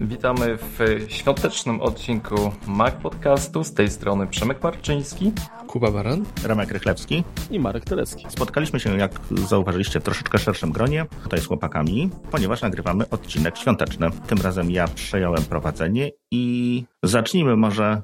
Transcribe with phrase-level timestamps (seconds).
[0.00, 0.78] Witamy w
[1.08, 3.64] świątecznym odcinku Mac Podcastu.
[3.64, 5.32] Z tej strony Przemek Marczyński,
[5.66, 8.26] Kuba Baran, Remek Rychlewski i Marek Telecki.
[8.28, 14.10] Spotkaliśmy się, jak zauważyliście, w troszeczkę szerszym gronie, tutaj z chłopakami, ponieważ nagrywamy odcinek świąteczny.
[14.26, 18.02] Tym razem ja przejąłem prowadzenie i zacznijmy może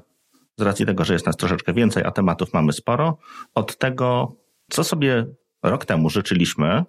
[0.57, 3.17] z racji tego, że jest nas troszeczkę więcej, a tematów mamy sporo,
[3.55, 4.35] od tego,
[4.69, 5.25] co sobie
[5.63, 6.83] rok temu życzyliśmy,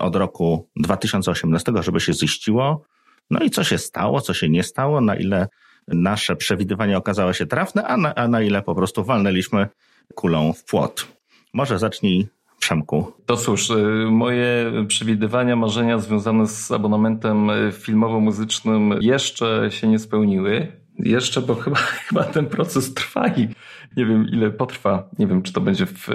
[0.00, 2.84] od roku 2018, żeby się ziściło,
[3.30, 5.48] no i co się stało, co się nie stało, na ile
[5.88, 9.68] nasze przewidywania okazały się trafne, a na, a na ile po prostu walnęliśmy
[10.14, 11.06] kulą w płot.
[11.52, 13.12] Może zacznij Przemku.
[13.26, 13.74] To cóż, y,
[14.10, 20.72] moje przewidywania, marzenia związane z abonamentem filmowo-muzycznym jeszcze się nie spełniły.
[20.98, 21.76] Jeszcze, bo chyba,
[22.08, 23.48] chyba ten proces trwa i
[23.96, 25.08] nie wiem ile potrwa.
[25.18, 26.08] Nie wiem, czy to będzie w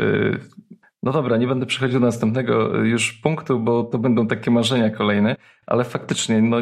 [1.03, 5.35] no dobra, nie będę przechodził do następnego już punktu, bo to będą takie marzenia kolejne,
[5.67, 6.57] ale faktycznie no,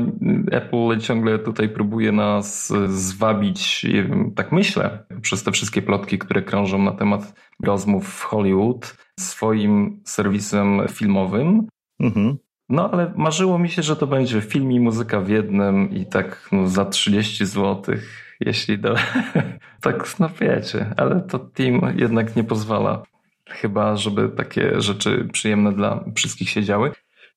[0.51, 6.41] Apple ciągle tutaj próbuje nas zwabić, nie wiem, tak myślę, przez te wszystkie plotki, które
[6.41, 11.67] krążą na temat rozmów w Hollywood swoim serwisem filmowym.
[11.99, 12.37] Mhm.
[12.69, 16.49] No ale marzyło mi się, że to będzie film i muzyka w jednym i tak
[16.51, 17.95] no, za 30 zł,
[18.39, 18.95] jeśli do...
[19.81, 23.03] tak, no wiecie, ale to Team jednak nie pozwala
[23.51, 26.91] chyba, żeby takie rzeczy przyjemne dla wszystkich się działy.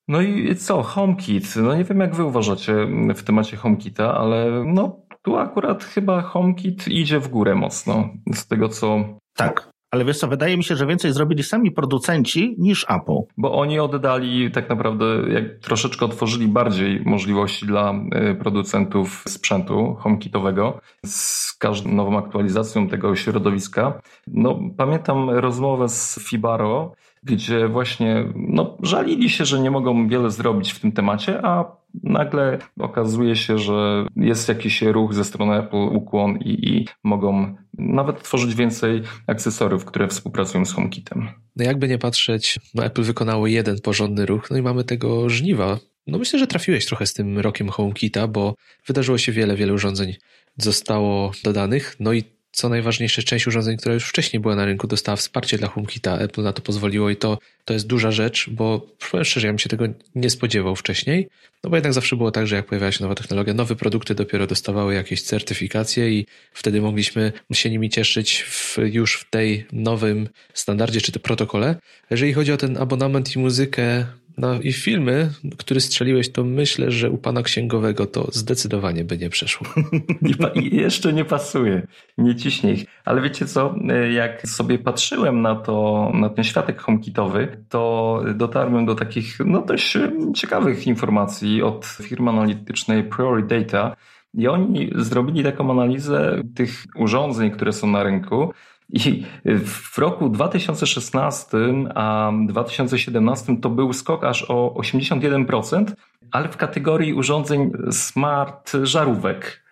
[0.07, 1.55] No i co, HomeKit.
[1.55, 2.73] No nie wiem, jak wy uważacie
[3.15, 8.09] w temacie HomeKita, ale no tu akurat chyba HomeKit idzie w górę mocno.
[8.33, 9.05] Z tego co.
[9.35, 9.72] Tak.
[9.93, 13.19] Ale wiesz co, wydaje mi się, że więcej zrobili sami producenci niż Apple.
[13.37, 17.93] Bo oni oddali tak naprawdę, jak troszeczkę otworzyli bardziej możliwości dla
[18.31, 24.01] y, producentów sprzętu HomeKitowego z każdą nową aktualizacją tego środowiska.
[24.27, 30.73] No, pamiętam rozmowę z Fibaro, gdzie właśnie no, żalili się, że nie mogą wiele zrobić
[30.73, 31.65] w tym temacie, a
[32.03, 38.23] nagle okazuje się, że jest jakiś ruch ze strony Apple, ukłon i, i mogą nawet
[38.23, 41.27] tworzyć więcej akcesoriów, które współpracują z HomeKitem.
[41.55, 45.79] No jakby nie patrzeć, no Apple wykonało jeden porządny ruch, no i mamy tego żniwa.
[46.07, 48.55] No myślę, że trafiłeś trochę z tym rokiem HomeKita, bo
[48.87, 50.13] wydarzyło się wiele, wiele urządzeń
[50.57, 52.23] zostało dodanych, no i
[52.53, 56.17] co najważniejsze, część urządzeń, która już wcześniej była na rynku, dostała wsparcie dla HomeKita.
[56.17, 59.59] Apple na to pozwoliło i to, to jest duża rzecz, bo powiem szczerze, ja bym
[59.59, 61.27] się tego nie spodziewał wcześniej,
[61.63, 64.47] no bo jednak zawsze było tak, że jak pojawiała się nowa technologia, nowe produkty dopiero
[64.47, 71.01] dostawały jakieś certyfikacje i wtedy mogliśmy się nimi cieszyć w, już w tej nowym standardzie
[71.01, 71.75] czy to protokole.
[72.09, 74.05] Jeżeli chodzi o ten abonament i muzykę,
[74.37, 79.29] no i filmy, który strzeliłeś, to myślę, że u pana księgowego to zdecydowanie by nie
[79.29, 79.67] przeszło.
[80.71, 81.87] Jeszcze nie pasuje.
[82.17, 82.85] Nie ciśnie ich.
[83.05, 83.75] Ale wiecie co,
[84.11, 89.97] jak sobie patrzyłem na to, na ten światek homekitowy, to dotarłem do takich no dość
[90.35, 93.95] ciekawych informacji od firmy analitycznej Priori Data.
[94.33, 98.53] I oni zrobili taką analizę tych urządzeń, które są na rynku
[98.89, 99.23] i
[99.65, 101.57] w roku 2016
[101.95, 105.85] a 2017 to był skok aż o 81%,
[106.33, 109.63] ale w kategorii urządzeń smart żarówek.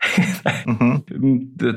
[0.68, 1.02] Mhm.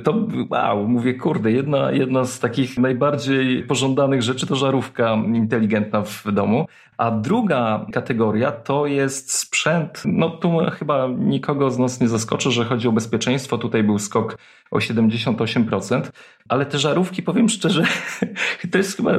[0.04, 6.32] To wow, mówię, kurde, jedna, jedna z takich najbardziej pożądanych rzeczy to żarówka inteligentna w
[6.32, 6.66] domu.
[6.98, 12.64] A druga kategoria to jest sprzęt, no tu chyba nikogo z nas nie zaskoczy, że
[12.64, 13.58] chodzi o bezpieczeństwo.
[13.58, 14.38] Tutaj był skok
[14.70, 16.02] o 78%,
[16.48, 17.84] ale te żarówki, powiem szczerze,
[18.70, 19.12] to jest chyba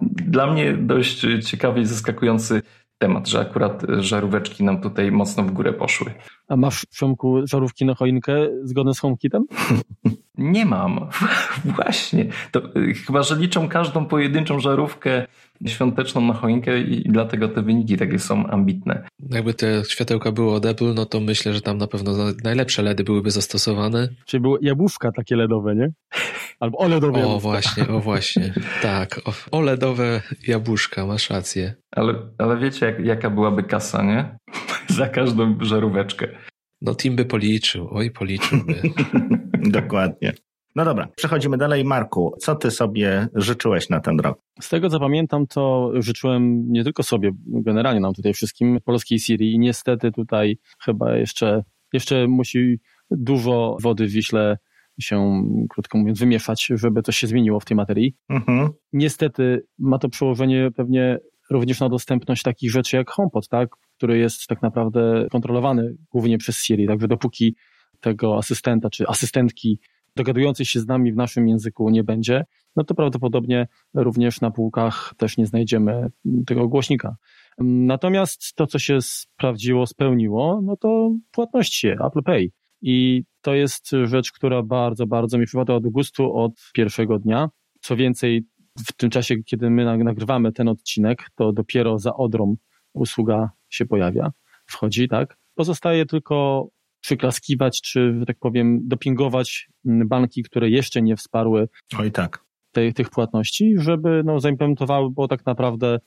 [0.00, 2.62] dla mnie dość ciekawy i zaskakujący
[3.04, 6.14] temat, że akurat żaróweczki nam tutaj mocno w górę poszły.
[6.48, 9.44] A masz w Przemku żarówki na choinkę zgodne z HomeKitem?
[10.38, 11.08] Nie mam.
[11.76, 12.26] Właśnie.
[12.50, 15.26] To, y, chyba, że liczą każdą pojedynczą żarówkę
[15.66, 19.06] świąteczną na choinkę i dlatego te wyniki takie są ambitne.
[19.30, 22.12] Jakby te światełka były od Apple, no to myślę, że tam na pewno
[22.44, 24.08] najlepsze LEDy byłyby zastosowane.
[24.26, 25.92] Czyli były jabłuszka takie LEDowe, nie?
[26.60, 27.40] Albo OLEDowe O jabłuszka.
[27.40, 28.54] właśnie, o właśnie.
[28.82, 29.20] tak,
[29.50, 31.74] OLEDowe jabłuszka, masz rację.
[31.96, 34.38] Ale, ale wiecie, jak, jaka byłaby kasa, nie?
[34.96, 36.28] Za każdą żaróweczkę.
[36.82, 38.74] No Tim by policzył, oj policzyłby.
[39.78, 40.32] Dokładnie.
[40.74, 41.84] No dobra, przechodzimy dalej.
[41.84, 44.38] Marku, co ty sobie życzyłeś na ten rok?
[44.60, 49.52] Z tego co pamiętam, to życzyłem nie tylko sobie, generalnie nam tutaj wszystkim polskiej Siri
[49.52, 52.80] i niestety tutaj chyba jeszcze, jeszcze musi
[53.10, 54.58] dużo wody w Wiśle
[55.00, 58.16] się, krótko mówiąc, wymieszać, żeby coś się zmieniło w tej materii.
[58.28, 58.68] Mhm.
[58.92, 61.18] Niestety ma to przełożenie pewnie
[61.50, 63.68] również na dostępność takich rzeczy jak HomePod, tak?
[63.96, 67.56] który jest tak naprawdę kontrolowany głównie przez Siri, także dopóki
[68.00, 69.78] tego asystenta czy asystentki
[70.16, 72.44] dogadującej się z nami w naszym języku nie będzie,
[72.76, 76.10] no to prawdopodobnie również na półkach też nie znajdziemy
[76.46, 77.16] tego głośnika.
[77.58, 82.50] Natomiast to, co się sprawdziło, spełniło, no to płatności Apple Pay.
[82.82, 87.48] i to jest rzecz, która bardzo, bardzo mi przypadła do gustu od pierwszego dnia.
[87.80, 88.44] Co więcej,
[88.78, 92.56] w tym czasie, kiedy my nagrywamy ten odcinek, to dopiero za Odrą
[92.94, 94.32] usługa się pojawia,
[94.66, 95.36] wchodzi, tak?
[95.54, 96.68] Pozostaje tylko
[97.04, 101.68] przyklaskiwać, czy, że tak powiem, dopingować banki, które jeszcze nie wsparły
[101.98, 102.44] Oj tak.
[102.94, 105.98] Tych płatności, żeby no, zaimplementowały, bo tak naprawdę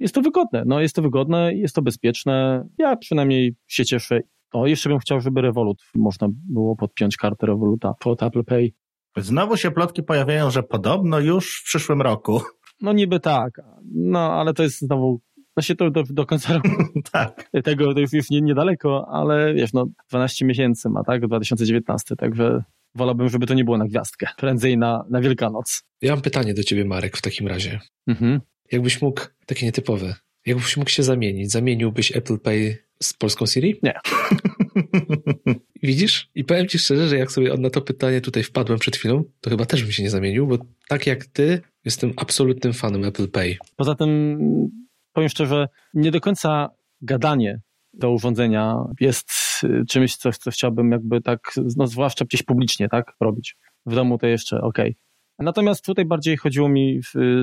[0.00, 0.62] jest to wygodne.
[0.66, 2.66] No, jest to wygodne, jest to bezpieczne.
[2.78, 4.20] Ja przynajmniej się cieszę.
[4.52, 8.72] O, jeszcze bym chciał, żeby Revolut można było podpiąć kartę Revoluta pod Apple Pay.
[9.16, 12.40] Znowu się plotki pojawiają, że podobno już w przyszłym roku.
[12.80, 13.60] No niby tak,
[13.94, 15.20] no ale to jest znowu,
[15.56, 16.68] no się to do, do końca roku.
[17.12, 17.50] tak.
[17.64, 22.62] Tego to już, już nie, niedaleko, ale wiesz, no 12 miesięcy ma, tak, 2019, także
[22.94, 25.82] wolałbym, żeby to nie było na gwiazdkę, prędzej na, na Wielkanoc.
[26.02, 27.80] Ja mam pytanie do ciebie, Marek, w takim razie.
[28.06, 28.40] Mhm.
[28.72, 30.14] Jakbyś mógł, takie nietypowe,
[30.46, 33.80] jakbyś mógł się zamienić, zamieniłbyś Apple Pay z polską Siri?
[33.82, 33.94] Nie.
[35.82, 36.30] Widzisz?
[36.34, 39.50] I powiem ci szczerze, że jak sobie na to pytanie tutaj wpadłem przed chwilą, to
[39.50, 40.58] chyba też bym się nie zamienił, bo
[40.88, 43.56] tak jak ty, jestem absolutnym fanem Apple Pay.
[43.76, 44.38] Poza tym,
[45.16, 46.68] powiem szczerze, nie do końca
[47.00, 47.60] gadanie
[47.94, 49.30] do urządzenia jest
[49.64, 51.40] y, czymś, co, co chciałbym jakby tak,
[51.76, 53.56] no zwłaszcza gdzieś publicznie, tak, robić.
[53.86, 54.96] W domu to jeszcze okej.
[55.38, 57.00] Natomiast tutaj bardziej chodziło mi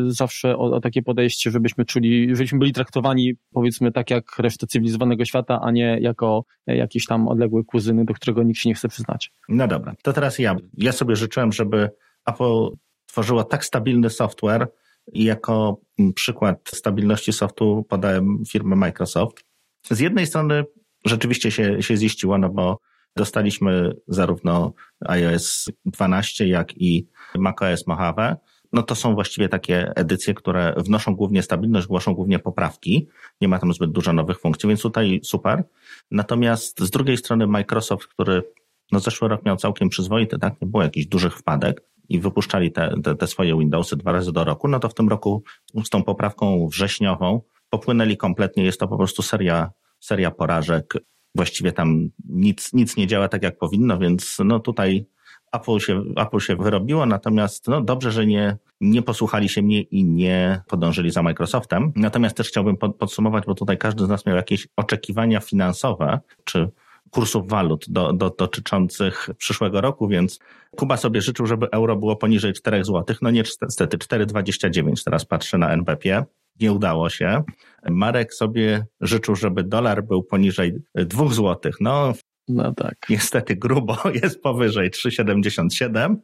[0.08, 5.26] zawsze o, o, takie podejście, żebyśmy czuli, żebyśmy byli traktowani powiedzmy tak jak reszta cywilizowanego
[5.26, 9.32] świata, a nie jako jakiś tam odległy kuzyny, do którego nikt się nie chce przyznać.
[9.50, 10.56] No dobra, to teraz ja.
[10.78, 11.90] Ja sobie życzyłem, żeby
[12.26, 12.70] Apple
[13.06, 14.68] tworzyło tak stabilny software
[15.08, 15.82] jako
[16.16, 19.46] przykład stabilności softu podałem firmę Microsoft.
[19.90, 20.64] Z jednej strony
[21.06, 22.80] rzeczywiście się, się ziściło, no bo
[23.16, 24.74] dostaliśmy zarówno
[25.06, 28.36] iOS 12, jak i macOS Mojave.
[28.74, 33.08] No to są właściwie takie edycje, które wnoszą głównie stabilność, głoszą głównie poprawki.
[33.42, 35.64] Nie ma tam zbyt dużo nowych funkcji, więc tutaj super.
[36.12, 38.44] Natomiast z drugiej strony Microsoft, który
[38.92, 40.62] no zeszły rok miał całkiem przyzwoity, tak?
[40.62, 44.44] Nie było jakichś dużych wpadek i wypuszczali te, te, te swoje Windowsy dwa razy do
[44.44, 45.44] roku, no to w tym roku
[45.84, 48.64] z tą poprawką wrześniową popłynęli kompletnie.
[48.64, 50.94] Jest to po prostu seria, seria porażek.
[51.36, 55.06] Właściwie tam nic, nic nie działa tak, jak powinno, więc no tutaj
[55.54, 60.04] Apple się, Apple się wyrobiło, natomiast no dobrze, że nie, nie posłuchali się mnie i
[60.04, 61.92] nie podążyli za Microsoftem.
[61.96, 66.70] Natomiast też chciałbym podsumować, bo tutaj każdy z nas miał jakieś oczekiwania finansowe, czy
[67.10, 70.40] kursów walut do, do, dotyczących przyszłego roku, więc
[70.76, 73.16] Kuba sobie życzył, żeby euro było poniżej 4 zł.
[73.22, 76.26] No niestety 4,29 teraz patrzę na NBP.
[76.60, 77.44] Nie udało się.
[77.90, 81.72] Marek sobie życzył, żeby dolar był poniżej 2 zł.
[81.80, 82.14] No,
[82.48, 82.96] no tak.
[83.10, 86.16] Niestety grubo jest powyżej 3,77.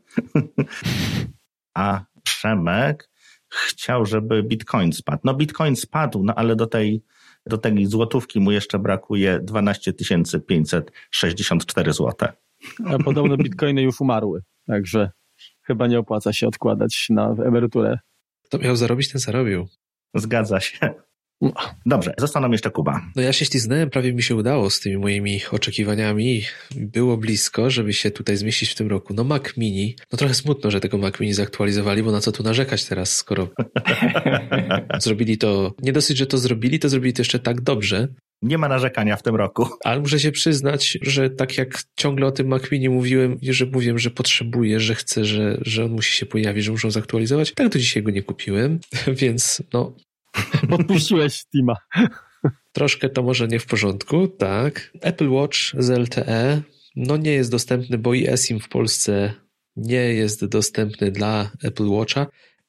[1.74, 3.10] A Przemek
[3.50, 5.22] chciał, żeby Bitcoin spadł.
[5.24, 7.04] No Bitcoin spadł, no ale do tej,
[7.50, 9.94] do tej złotówki mu jeszcze brakuje 12
[10.48, 12.30] 564 zł.
[12.86, 15.12] A podobno bitcoiny już umarły, także
[15.62, 18.00] chyba nie opłaca się odkładać na emeryturę.
[18.50, 19.68] To miał zarobić, ten zarobił.
[20.16, 20.94] Zgadza się.
[21.86, 23.02] Dobrze, zostaną jeszcze Kuba.
[23.16, 26.42] No ja się śliznąłem, prawie mi się udało z tymi moimi oczekiwaniami.
[26.76, 29.14] Było blisko, żeby się tutaj zmieścić w tym roku.
[29.14, 32.44] No Mac Mini, no trochę smutno, że tego Mac Mini zaktualizowali, bo na co tu
[32.44, 33.50] narzekać teraz, skoro
[35.00, 38.08] zrobili to, nie dosyć, że to zrobili, to zrobili to jeszcze tak dobrze.
[38.42, 39.68] Nie ma narzekania w tym roku.
[39.84, 44.00] Ale muszę się przyznać, że tak jak ciągle o tym Mac Mini mówiłem, że mówiłem,
[44.00, 47.80] że potrzebuję, że chcę, że, że on musi się pojawić, że muszą zaktualizować, tak do
[47.80, 48.80] dzisiaj go nie kupiłem,
[49.22, 49.96] więc no
[50.70, 51.76] Podpuściłeś Steama.
[52.72, 54.92] Troszkę to może nie w porządku, tak.
[55.02, 56.62] Apple Watch z LTE
[56.96, 59.34] no nie jest dostępny, bo i eSIM w Polsce
[59.76, 62.28] nie jest dostępny dla Apple Watcha,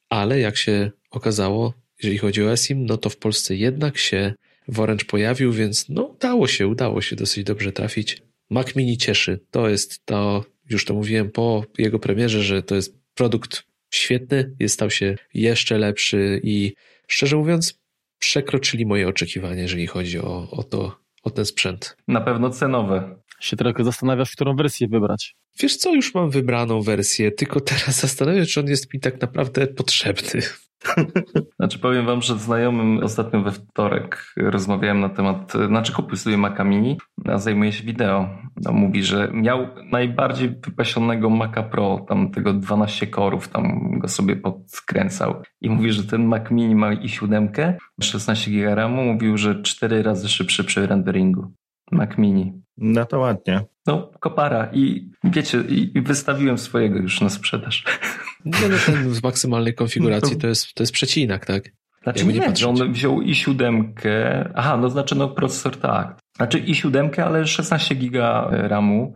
[0.09, 4.33] ale jak się okazało, jeżeli chodzi o eSIM, no to w Polsce jednak się
[4.77, 8.21] Orange pojawił, więc no udało się, udało się dosyć dobrze trafić.
[8.49, 9.39] Mac Mini cieszy.
[9.51, 14.73] To jest to, już to mówiłem po jego premierze, że to jest produkt świetny, jest
[14.73, 16.73] stał się jeszcze lepszy i
[17.11, 17.79] szczerze mówiąc,
[18.19, 21.97] przekroczyli moje oczekiwania, jeżeli chodzi o, o, to, o ten sprzęt.
[22.07, 23.21] Na pewno cenowe.
[23.39, 25.35] Się trochę zastanawiasz, którą wersję wybrać.
[25.59, 29.21] Wiesz co, już mam wybraną wersję, tylko teraz zastanawiam się, czy on jest mi tak
[29.21, 30.41] naprawdę potrzebny.
[31.59, 36.63] Znaczy powiem wam, że znajomym ostatnio we wtorek rozmawiałem na temat, znaczy kupił sobie Maca
[36.63, 38.29] Mini, a zajmuje się wideo.
[38.65, 44.35] No, mówi, że miał najbardziej wypasionego Maca Pro, tam tego 12 korów, tam go sobie
[44.35, 45.41] podkręcał.
[45.61, 50.03] I mówi, że ten Mac Mini ma i siódemkę, 16 GB RAMu, mówił, że 4
[50.03, 51.53] razy szybszy przy renderingu.
[51.91, 52.61] Mac Mini.
[52.77, 53.61] No to ładnie.
[53.87, 54.69] No, kopara.
[54.73, 57.83] I wiecie, i wystawiłem swojego już na sprzedaż.
[58.45, 61.63] No, no ten w maksymalnej konfiguracji to jest, to jest przecinak, tak?
[62.03, 64.49] Znaczy nie, nie on wziął i siódemkę.
[64.55, 66.19] Aha, no znaczy no procesor tak.
[66.35, 69.13] Znaczy i siódemkę, ale 16 giga RAMu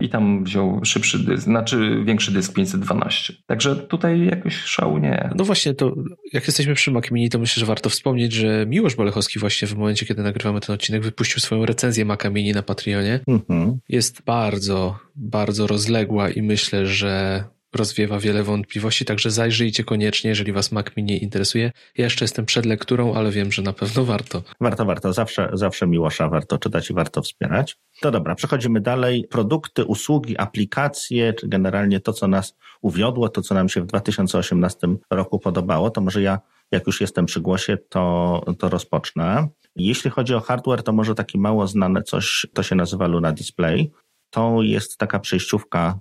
[0.00, 3.34] i tam wziął szybszy dysk, znaczy większy dysk 512.
[3.46, 5.30] Także tutaj jakoś szału nie.
[5.34, 5.94] No właśnie, to
[6.32, 9.76] jak jesteśmy przy Mac Mini, to myślę, że warto wspomnieć, że Miłosz Bolechowski właśnie w
[9.76, 13.20] momencie, kiedy nagrywamy ten odcinek, wypuścił swoją recenzję Maca Mini na Patreonie.
[13.28, 13.78] Mhm.
[13.88, 17.44] Jest bardzo, bardzo rozległa i myślę, że
[17.74, 21.72] rozwiewa wiele wątpliwości, także zajrzyjcie koniecznie, jeżeli Was Mac Mini interesuje.
[21.98, 24.42] Ja jeszcze jestem przed lekturą, ale wiem, że na pewno warto.
[24.60, 25.12] Warto, warto.
[25.12, 27.78] Zawsze, zawsze Miłosza warto czytać i warto wspierać.
[28.00, 29.26] To dobra, przechodzimy dalej.
[29.30, 34.88] Produkty, usługi, aplikacje, czy generalnie to, co nas uwiodło, to, co nam się w 2018
[35.10, 39.48] roku podobało, to może ja, jak już jestem przy głosie, to, to rozpocznę.
[39.76, 43.90] Jeśli chodzi o hardware, to może taki mało znane coś, to się nazywa Luna Display.
[44.30, 45.98] To jest taka przejściówka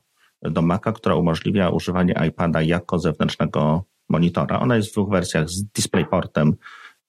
[0.51, 4.59] do Maca, która umożliwia używanie iPada jako zewnętrznego monitora.
[4.59, 6.55] Ona jest w dwóch wersjach z DisplayPortem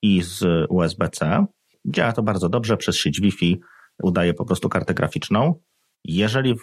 [0.02, 1.46] i z USB-C.
[1.84, 3.60] Działa to bardzo dobrze przez sieć Wi-Fi,
[4.02, 5.54] udaje po prostu kartę graficzną.
[6.04, 6.54] Jeżeli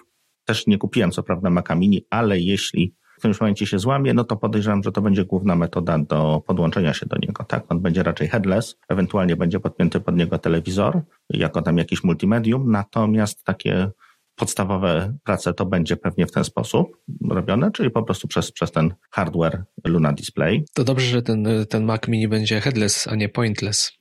[0.46, 4.24] też nie kupiłem co prawda Maca Mini, ale jeśli w którymś momencie się złamie, no
[4.24, 7.44] to podejrzewam, że to będzie główna metoda do podłączenia się do niego.
[7.44, 12.72] Tak, on będzie raczej headless, ewentualnie będzie podpięty pod niego telewizor, jako tam jakiś multimedium,
[12.72, 13.92] natomiast takie
[14.36, 16.88] podstawowe prace to będzie pewnie w ten sposób
[17.30, 20.66] robione, czyli po prostu przez, przez ten hardware Luna Display.
[20.74, 23.92] To dobrze, że ten, ten Mac Mini będzie headless, a nie pointless.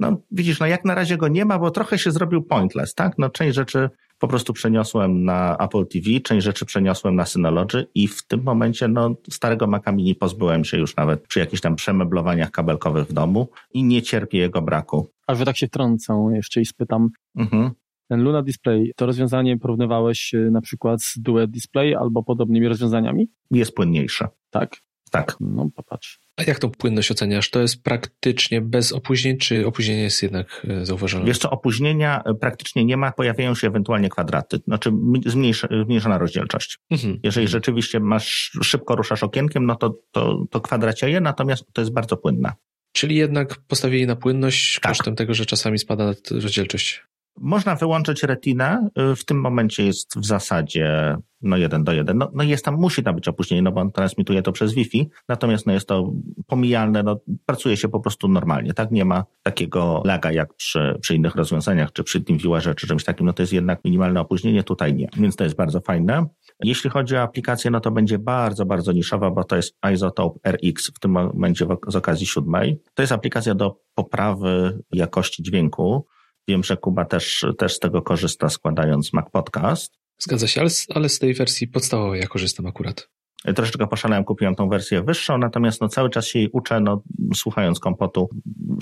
[0.00, 3.18] No widzisz, no jak na razie go nie ma, bo trochę się zrobił pointless, tak?
[3.18, 8.08] No część rzeczy po prostu przeniosłem na Apple TV, część rzeczy przeniosłem na Synology i
[8.08, 12.50] w tym momencie no starego Maca Mini pozbyłem się już nawet przy jakichś tam przemeblowaniach
[12.50, 15.08] kabelkowych w domu i nie cierpię jego braku.
[15.26, 17.70] A że tak się wtrącę jeszcze i spytam, mhm
[18.10, 23.30] ten Luna Display, to rozwiązanie porównywałeś e, na przykład z Duet Display albo podobnymi rozwiązaniami?
[23.50, 24.28] Jest płynniejsze.
[24.50, 24.76] Tak?
[25.10, 25.36] Tak.
[25.40, 26.18] No popatrz.
[26.36, 27.50] A jak tą płynność oceniasz?
[27.50, 31.28] To jest praktycznie bez opóźnień, czy opóźnienie jest jednak e, zauważalne?
[31.28, 34.92] Jeszcze opóźnienia e, praktycznie nie ma, pojawiają się ewentualnie kwadraty, znaczy
[35.26, 36.78] zmniejsza, zmniejszona rozdzielczość.
[36.90, 37.20] Mhm.
[37.22, 42.16] Jeżeli rzeczywiście masz, szybko ruszasz okienkiem, no to, to, to kwadracieje, natomiast to jest bardzo
[42.16, 42.52] płynna.
[42.92, 44.92] Czyli jednak postawili na płynność tak.
[44.92, 47.02] kosztem tego, że czasami spada rozdzielczość.
[47.40, 48.88] Można wyłączyć retinę.
[49.12, 52.18] Y, w tym momencie jest w zasadzie no jeden do jeden.
[52.18, 55.08] No, no jest tam, musi tam być opóźnienie, no bo on transmituje to przez Wi-Fi,
[55.28, 56.12] natomiast no jest to
[56.46, 58.90] pomijalne, no pracuje się po prostu normalnie, tak?
[58.90, 63.26] Nie ma takiego laga jak przy, przy innych rozwiązaniach, czy przy TeamViewerze, czy czymś takim,
[63.26, 66.26] no to jest jednak minimalne opóźnienie, tutaj nie, więc to jest bardzo fajne.
[66.64, 70.86] Jeśli chodzi o aplikację, no to będzie bardzo, bardzo niszowa, bo to jest Isotope RX
[70.86, 72.80] w tym momencie z okazji siódmej.
[72.94, 76.06] To jest aplikacja do poprawy jakości dźwięku,
[76.48, 79.98] Wiem, że Kuba też, też z tego korzysta, składając Mac Podcast.
[80.18, 83.08] Zgadza się, ale, ale z tej wersji podstawowej ja korzystam akurat.
[83.56, 87.02] Troszeczkę poszalałem, kupiłem tą wersję wyższą, natomiast no cały czas się jej uczę, no,
[87.34, 88.28] słuchając kompotu,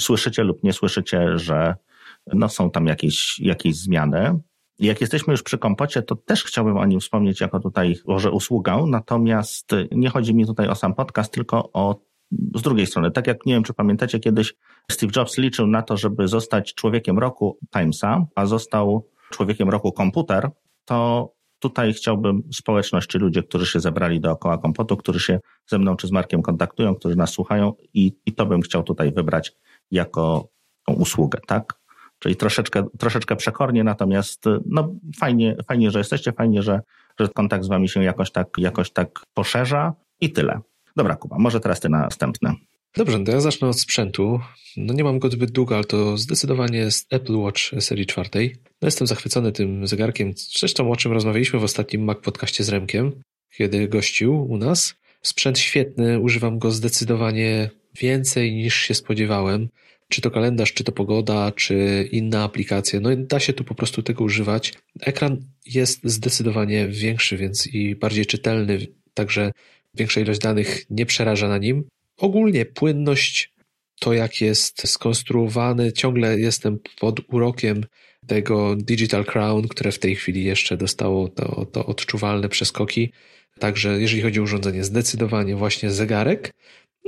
[0.00, 1.74] słyszycie lub nie słyszycie, że
[2.26, 4.38] no, są tam jakieś, jakieś zmiany.
[4.78, 8.84] Jak jesteśmy już przy kompocie, to też chciałbym o nim wspomnieć jako tutaj może usługę,
[8.86, 12.00] natomiast nie chodzi mi tutaj o sam podcast, tylko o
[12.54, 14.54] z drugiej strony, tak jak nie wiem, czy pamiętacie, kiedyś
[14.90, 20.50] Steve Jobs liczył na to, żeby zostać człowiekiem roku Timesa, a został człowiekiem roku komputer,
[20.84, 25.96] to tutaj chciałbym społeczność, czy ludzie, którzy się zebrali dookoła kompotu, którzy się ze mną
[25.96, 29.52] czy z Markiem kontaktują, którzy nas słuchają i, i to bym chciał tutaj wybrać
[29.90, 30.48] jako
[30.86, 31.78] tą usługę, tak?
[32.18, 36.80] Czyli troszeczkę, troszeczkę przekornie, natomiast no, fajnie, fajnie, że jesteście, fajnie, że,
[37.20, 40.60] że kontakt z wami się jakoś tak, jakoś tak poszerza i tyle.
[40.98, 42.54] Dobra, Kuba, może teraz ty następne.
[42.96, 44.40] Dobrze, to ja zacznę od sprzętu.
[44.76, 48.56] No nie mam go zbyt długo, ale to zdecydowanie jest Apple Watch serii czwartej.
[48.82, 53.12] No jestem zachwycony tym zegarkiem, zresztą o czym rozmawialiśmy w ostatnim Mac podcaście z Remkiem,
[53.56, 54.94] kiedy gościł u nas.
[55.22, 59.68] Sprzęt świetny, używam go zdecydowanie więcej niż się spodziewałem.
[60.08, 63.00] Czy to kalendarz, czy to pogoda, czy inna aplikacja.
[63.00, 64.72] No da się tu po prostu tego używać.
[65.00, 65.36] Ekran
[65.66, 69.52] jest zdecydowanie większy, więc i bardziej czytelny, także
[69.94, 71.84] większa ilość danych nie przeraża na nim.
[72.16, 73.52] Ogólnie płynność,
[74.00, 77.84] to jak jest skonstruowany, ciągle jestem pod urokiem
[78.26, 83.12] tego Digital Crown, które w tej chwili jeszcze dostało to, to odczuwalne przeskoki.
[83.58, 86.52] Także jeżeli chodzi o urządzenie, zdecydowanie właśnie zegarek,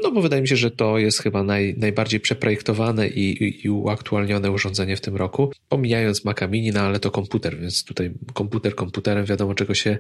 [0.03, 3.71] no bo wydaje mi się, że to jest chyba naj, najbardziej przeprojektowane i, i, i
[3.71, 5.53] uaktualnione urządzenie w tym roku.
[5.69, 9.99] Pomijając Maca Mini, no ale to komputer, więc tutaj komputer komputerem wiadomo czego się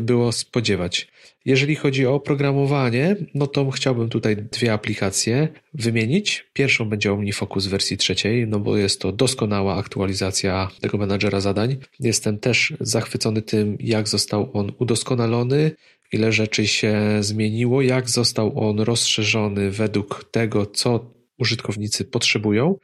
[0.00, 1.08] było spodziewać.
[1.44, 6.46] Jeżeli chodzi o oprogramowanie, no to chciałbym tutaj dwie aplikacje wymienić.
[6.52, 11.76] Pierwszą będzie OmniFocus w wersji trzeciej, no bo jest to doskonała aktualizacja tego menadżera zadań.
[12.00, 15.70] Jestem też zachwycony tym, jak został on udoskonalony,
[16.12, 22.78] ile rzeczy się zmieniło, jak został on rozszerzony według tego, co użytkownicy potrzebują.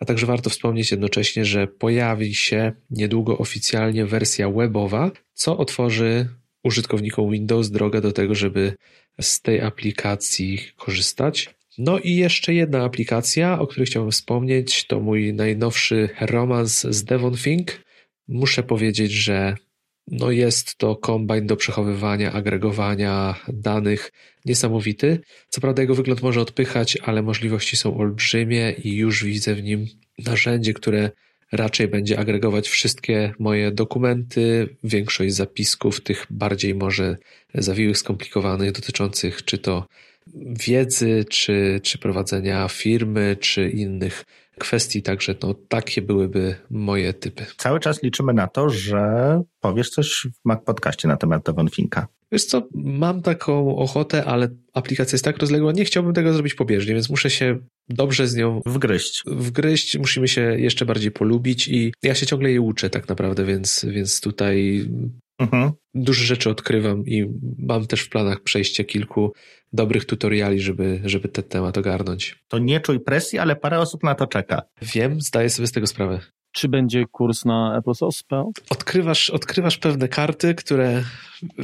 [0.00, 6.28] a także warto wspomnieć jednocześnie, że pojawi się niedługo oficjalnie wersja webowa, co otworzy
[6.64, 8.74] użytkownikom Windows drogę do tego, żeby
[9.20, 11.54] z tej aplikacji korzystać.
[11.78, 17.36] No i jeszcze jedna aplikacja, o której chciałbym wspomnieć, to mój najnowszy romans z Devon
[17.36, 17.80] Fink.
[18.28, 19.56] Muszę powiedzieć, że
[20.08, 24.12] no jest to kombajn do przechowywania, agregowania danych
[24.44, 25.20] niesamowity.
[25.48, 29.86] Co prawda jego wygląd może odpychać, ale możliwości są olbrzymie i już widzę w nim
[30.18, 31.10] narzędzie, które
[31.52, 37.16] raczej będzie agregować wszystkie moje dokumenty, większość zapisków, tych bardziej może
[37.54, 39.86] zawiłych, skomplikowanych, dotyczących czy to
[40.66, 44.24] wiedzy, czy, czy prowadzenia firmy, czy innych
[44.58, 47.46] kwestii, także no, takie byłyby moje typy.
[47.56, 52.08] Cały czas liczymy na to, że powiesz coś w Mac Podcaście na temat Devon Finka.
[52.32, 56.94] Wiesz co, mam taką ochotę, ale aplikacja jest tak rozległa, nie chciałbym tego zrobić pobieżnie,
[56.94, 59.22] więc muszę się dobrze z nią wgryźć.
[59.26, 63.86] Wgryźć, musimy się jeszcze bardziej polubić i ja się ciągle jej uczę tak naprawdę, więc,
[63.88, 64.88] więc tutaj
[65.38, 65.72] mhm.
[65.94, 67.26] dużo rzeczy odkrywam i
[67.58, 69.32] mam też w planach przejście kilku
[69.72, 72.38] dobrych tutoriali, żeby, żeby ten temat ogarnąć.
[72.48, 74.62] To nie czuj presji, ale parę osób na to czeka.
[74.82, 76.20] Wiem, zdaję sobie z tego sprawę.
[76.54, 78.44] Czy będzie kurs na Apple Spell?
[78.70, 81.04] Odkrywasz, odkrywasz pewne karty, które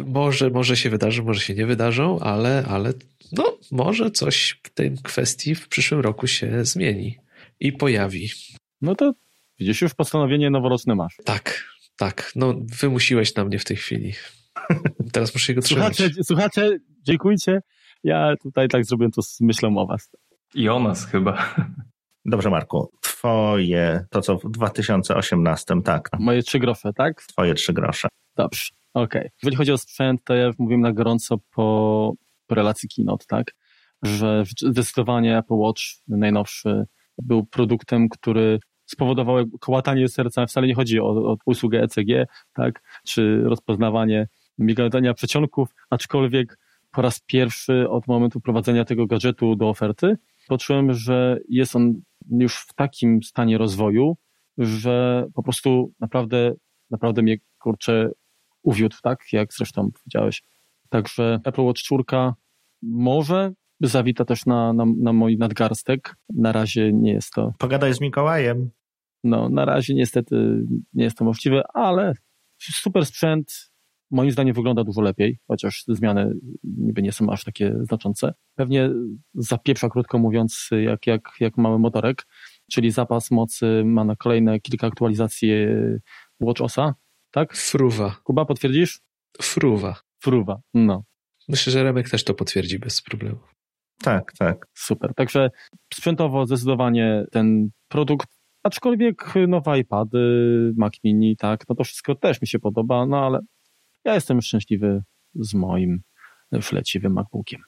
[0.07, 2.93] może, może się wydarzą, może się nie wydarzą, ale, ale
[3.33, 7.19] no, może coś w tej kwestii w przyszłym roku się zmieni
[7.61, 8.31] i pojawi.
[8.81, 9.13] No to
[9.59, 11.17] widzisz, już postanowienie noworoczne masz.
[11.25, 11.65] Tak,
[11.97, 12.33] tak.
[12.37, 14.13] No, wymusiłeś na mnie w tej chwili.
[15.13, 15.97] Teraz muszę go trzymać.
[15.97, 17.61] Słuchacze, słuchacze, dziękujcie.
[18.05, 20.11] Ja tutaj tak zrobiłem to z myślą o was.
[20.55, 21.55] I o nas chyba.
[22.25, 22.91] Dobrze, Marku.
[23.01, 26.09] Twoje, to co w 2018, tak.
[26.19, 27.23] Moje trzy grosze, tak?
[27.23, 28.09] Twoje trzy grosze.
[28.37, 29.21] Dobrze, okej.
[29.21, 29.31] Okay.
[29.43, 32.13] Jeżeli chodzi o sprzęt, to ja już mówiłem na gorąco po,
[32.51, 33.47] relacji Keynote, tak?
[34.03, 36.87] Że zdecydowanie Apple Watch najnowszy
[37.19, 40.47] był produktem, który spowodował kołatanie serca.
[40.47, 42.83] Wcale nie chodzi o, o usługę ECG, tak?
[43.07, 46.59] Czy rozpoznawanie migotania przecionków, aczkolwiek
[46.91, 50.17] po raz pierwszy od momentu prowadzenia tego gadżetu do oferty
[50.49, 54.17] poczułem, że jest on już w takim stanie rozwoju,
[54.59, 56.55] że po prostu naprawdę,
[56.91, 58.11] naprawdę mnie kurczę
[58.63, 59.19] uwiódł, tak?
[59.33, 60.43] Jak zresztą powiedziałeś.
[60.89, 62.03] Także Apple Watch 4
[62.83, 66.17] może zawita też na, na, na mój nadgarstek.
[66.35, 67.53] Na razie nie jest to.
[67.59, 68.71] Pogadaj z Mikołajem.
[69.25, 72.13] No, na razie niestety nie jest to możliwe, ale
[72.59, 73.70] super sprzęt,
[74.11, 78.35] moim zdaniem wygląda dużo lepiej, chociaż zmiany niby nie są aż takie znaczące.
[78.55, 78.91] Pewnie
[79.35, 82.27] zapieprza, krótko mówiąc, jak, jak, jak mały motorek,
[82.71, 85.53] czyli zapas mocy ma na kolejne kilka aktualizacji
[86.41, 86.95] Watch OSa,
[87.31, 87.57] tak?
[87.57, 88.17] Fruwa.
[88.25, 89.01] Kuba, potwierdzisz?
[89.43, 90.01] Fruwa.
[90.23, 91.05] Fruwa, no.
[91.49, 93.39] Myślę, że Remek też to potwierdzi bez problemu.
[94.03, 94.67] Tak, tak.
[94.75, 95.15] Super.
[95.15, 95.51] Także
[95.95, 98.29] sprzętowo zdecydowanie ten produkt,
[98.63, 103.41] aczkolwiek nowe iPady, Mac Mini, tak, no to wszystko też mi się podoba, no ale
[104.05, 105.03] ja jestem szczęśliwy
[105.35, 106.03] z moim
[106.63, 107.61] fleciwym MacBookiem.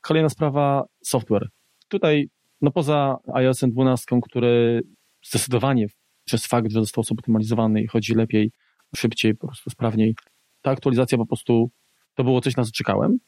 [0.00, 1.48] Kolejna sprawa, software.
[1.88, 2.28] Tutaj,
[2.60, 4.82] no poza iOS 12, który
[5.24, 5.86] zdecydowanie
[6.24, 8.52] przez fakt, że został zoptymalizowany i chodzi lepiej,
[8.96, 10.14] szybciej, po prostu sprawniej,
[10.62, 11.70] ta aktualizacja po prostu
[12.14, 13.18] to było coś, na co czekałem.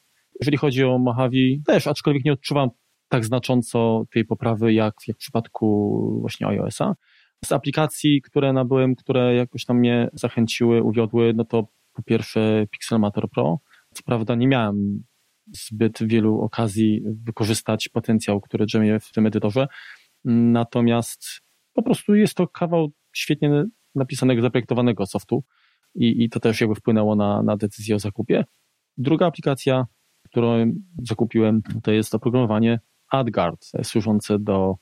[0.41, 2.69] Jeżeli chodzi o Mojave, też, aczkolwiek nie odczuwam
[3.09, 6.95] tak znacząco tej poprawy, jak, jak w przypadku właśnie iOS-a.
[7.45, 13.31] Z aplikacji, które nabyłem, które jakoś tam mnie zachęciły, uwiodły, no to po pierwsze Pixelmator
[13.31, 13.59] Pro.
[13.95, 15.05] Co prawda nie miałem
[15.53, 19.67] zbyt wielu okazji wykorzystać potencjał, który drzemie w tym edytorze,
[20.25, 21.27] natomiast
[21.73, 25.45] po prostu jest to kawał świetnie napisanego, zaprojektowanego softu
[25.95, 28.45] i, i to też jakby wpłynęło na, na decyzję o zakupie.
[28.97, 29.87] Druga aplikacja,
[30.25, 30.73] którą
[31.09, 32.81] zakupiłem, to jest oprogramowanie
[33.11, 34.75] AdGuard, służące do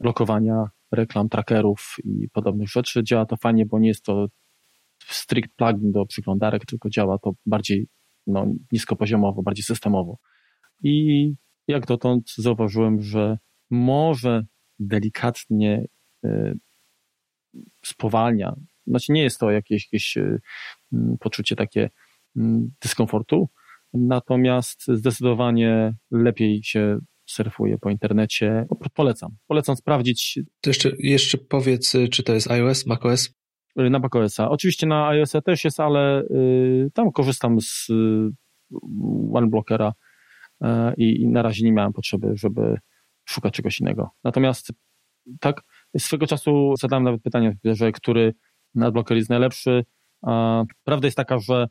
[0.00, 3.04] blokowania reklam, trackerów i podobnych rzeczy.
[3.04, 4.26] Działa to fajnie, bo nie jest to
[5.12, 7.88] strict plugin do przeglądarek, tylko działa to bardziej
[8.26, 10.18] no, niskopoziomowo, bardziej systemowo.
[10.82, 11.34] I
[11.68, 13.38] jak dotąd zauważyłem, że
[13.70, 14.44] może
[14.78, 15.84] delikatnie
[16.24, 16.58] y,
[17.84, 20.40] spowalnia, znaczy nie jest to jakieś, jakieś y,
[21.20, 21.90] poczucie takie
[22.36, 22.40] y,
[22.82, 23.48] dyskomfortu,
[23.92, 28.66] natomiast zdecydowanie lepiej się surfuje po internecie.
[28.94, 29.36] Polecam.
[29.46, 30.38] Polecam sprawdzić.
[30.60, 33.34] To jeszcze, jeszcze powiedz, czy to jest iOS, macOS?
[33.80, 34.50] Y, na macOSa.
[34.50, 38.30] Oczywiście na iOSa też jest, ale y, tam korzystam z y,
[39.32, 39.92] OneBlockera
[40.64, 42.78] y, i na razie nie miałem potrzeby, żeby
[43.24, 44.10] szukać czegoś innego.
[44.24, 44.72] Natomiast
[45.40, 45.62] tak,
[45.98, 48.34] swego czasu zadałem nawet pytanie, że który
[48.80, 49.84] adblocker jest najlepszy.
[50.84, 51.66] Prawda jest taka, że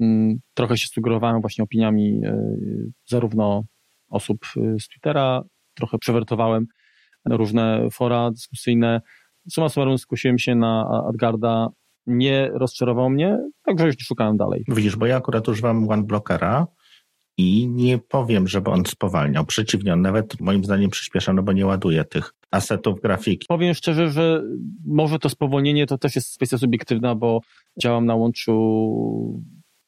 [0.00, 2.20] mm, trochę się sugerowałem właśnie opiniami
[3.08, 3.64] zarówno
[4.08, 4.46] osób
[4.80, 5.42] z Twittera,
[5.74, 6.66] trochę przewertowałem
[7.30, 9.00] różne fora dyskusyjne,
[9.50, 11.68] suma summarum skusiłem się na Adgarda,
[12.06, 14.64] nie rozczarował mnie, także już szukałem dalej.
[14.68, 16.66] Widzisz, bo ja akurat używam OneBlockera
[17.38, 19.46] i nie powiem, żeby on spowalniał.
[19.46, 23.46] Przeciwnie, on nawet moim zdaniem przyspiesza, no bo nie ładuje tych asetów grafiki.
[23.48, 24.42] Powiem szczerze, że
[24.86, 27.40] może to spowolnienie to też jest kwestia subiektywna, bo
[27.82, 29.42] działam na łączu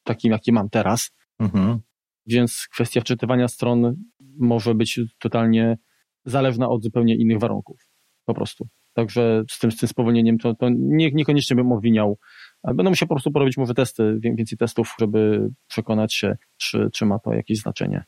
[0.04, 1.10] takim, jaki mam teraz.
[1.38, 1.78] Mhm.
[2.26, 3.94] Więc kwestia wczytywania stron
[4.38, 5.78] może być totalnie
[6.24, 7.88] zależna od zupełnie innych warunków.
[8.24, 8.68] Po prostu.
[8.98, 12.18] Także z tym, z tym spowolnieniem to, to nie, niekoniecznie bym obwiniał.
[12.64, 17.18] Będę musiał po prostu porobić może testy, więcej testów, żeby przekonać się, czy, czy ma
[17.18, 18.04] to jakieś znaczenie.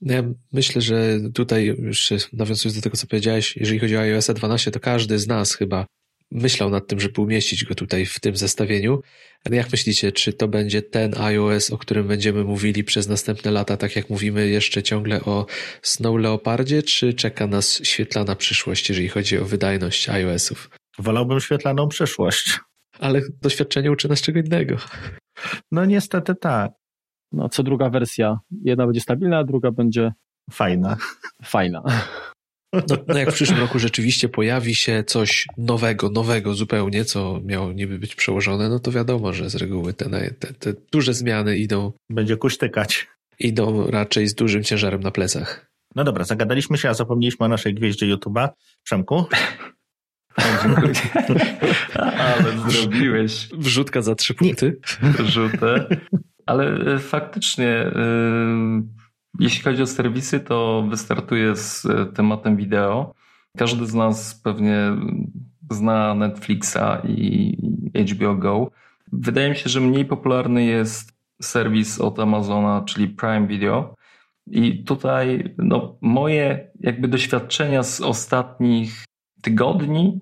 [0.00, 0.22] No ja
[0.52, 4.80] myślę, że tutaj już nawiązując do tego, co powiedziałeś, jeżeli chodzi o iOS 12, to
[4.80, 5.86] każdy z nas chyba
[6.30, 9.02] myślał nad tym, żeby umieścić go tutaj w tym zestawieniu.
[9.44, 13.76] Ale jak myślicie, czy to będzie ten iOS, o którym będziemy mówili przez następne lata,
[13.76, 15.46] tak jak mówimy jeszcze ciągle o
[15.82, 20.70] Snow Leopardzie, czy czeka nas świetlana przyszłość, jeżeli chodzi o wydajność iOS-ów?
[20.98, 22.60] Wolałbym świetlaną przyszłość.
[22.98, 24.76] Ale doświadczenie uczy nas czego innego.
[25.72, 26.70] No niestety tak.
[27.32, 28.38] No, co druga wersja.
[28.64, 30.12] Jedna będzie stabilna, a druga będzie
[30.50, 30.96] fajna.
[31.44, 31.82] Fajna.
[32.72, 37.72] No, no, jak w przyszłym roku rzeczywiście pojawi się coś nowego, nowego zupełnie, co miało
[37.72, 41.92] niby być przełożone, no to wiadomo, że z reguły te, te, te duże zmiany idą.
[42.10, 43.08] Będzie kuśtykać.
[43.38, 45.70] Idą raczej z dużym ciężarem na plecach.
[45.96, 48.48] No dobra, zagadaliśmy się, a zapomnieliśmy o naszej gwieździe YouTube'a.
[48.84, 49.24] Przemku?
[51.94, 53.48] Ale zrobiłeś.
[53.52, 54.80] Wrzutka za trzy punkty.
[55.18, 55.86] Wrzutę.
[56.46, 57.90] Ale faktycznie
[59.38, 63.14] jeśli chodzi o serwisy, to wystartuję z e, tematem wideo.
[63.56, 64.92] Każdy z nas pewnie
[65.70, 67.56] zna Netflixa i
[68.12, 68.70] HBO Go.
[69.12, 71.12] Wydaje mi się, że mniej popularny jest
[71.42, 73.94] serwis od Amazona, czyli Prime Video.
[74.46, 79.04] I tutaj no, moje jakby doświadczenia z ostatnich
[79.42, 80.20] tygodni,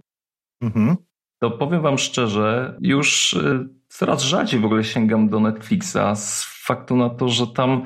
[0.63, 0.97] mhm.
[1.39, 6.97] to powiem wam szczerze, już e, coraz rzadziej w ogóle sięgam do Netflixa z faktu
[6.97, 7.83] na to, że tam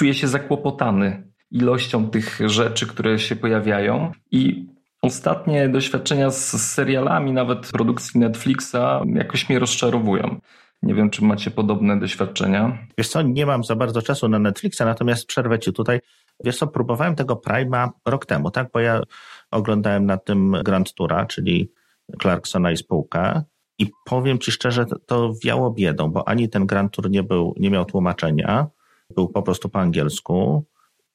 [0.00, 4.66] czuję się zakłopotany ilością tych rzeczy, które się pojawiają i
[5.02, 8.76] ostatnie doświadczenia z serialami, nawet produkcji Netflixa,
[9.14, 10.40] jakoś mnie rozczarowują.
[10.82, 12.78] Nie wiem, czy macie podobne doświadczenia.
[12.98, 16.00] Wiesz co, nie mam za bardzo czasu na Netflixa, natomiast przerwę ci tutaj.
[16.44, 18.68] Wiesz co, próbowałem tego Prime'a rok temu, tak?
[18.72, 19.00] Bo ja
[19.50, 21.72] oglądałem na tym Grand Toura, czyli
[22.22, 23.42] Clarksona i spółkę
[23.78, 27.70] i powiem ci szczerze, to wiało biedą, bo ani ten Grand Tour nie był, nie
[27.70, 28.66] miał tłumaczenia,
[29.14, 30.64] był po prostu po angielsku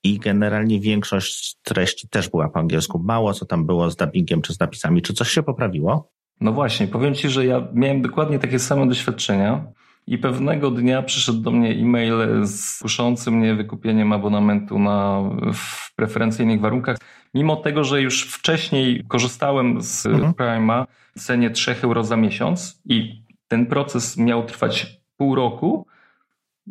[0.04, 3.00] i generalnie większość treści też była po angielsku.
[3.00, 5.02] Mało co tam było z dubbingiem czy z napisami.
[5.02, 6.12] Czy coś się poprawiło?
[6.42, 9.66] No właśnie, powiem Ci, że ja miałem dokładnie takie same doświadczenia
[10.08, 12.14] i pewnego dnia przyszedł do mnie e-mail
[12.48, 15.22] zkuszący mnie wykupieniem abonamentu na,
[15.54, 16.98] w preferencyjnych warunkach,
[17.34, 20.34] mimo tego, że już wcześniej korzystałem z mhm.
[20.34, 20.86] Prime'a
[21.18, 25.88] w cenie 3 euro za miesiąc i ten proces miał trwać pół roku,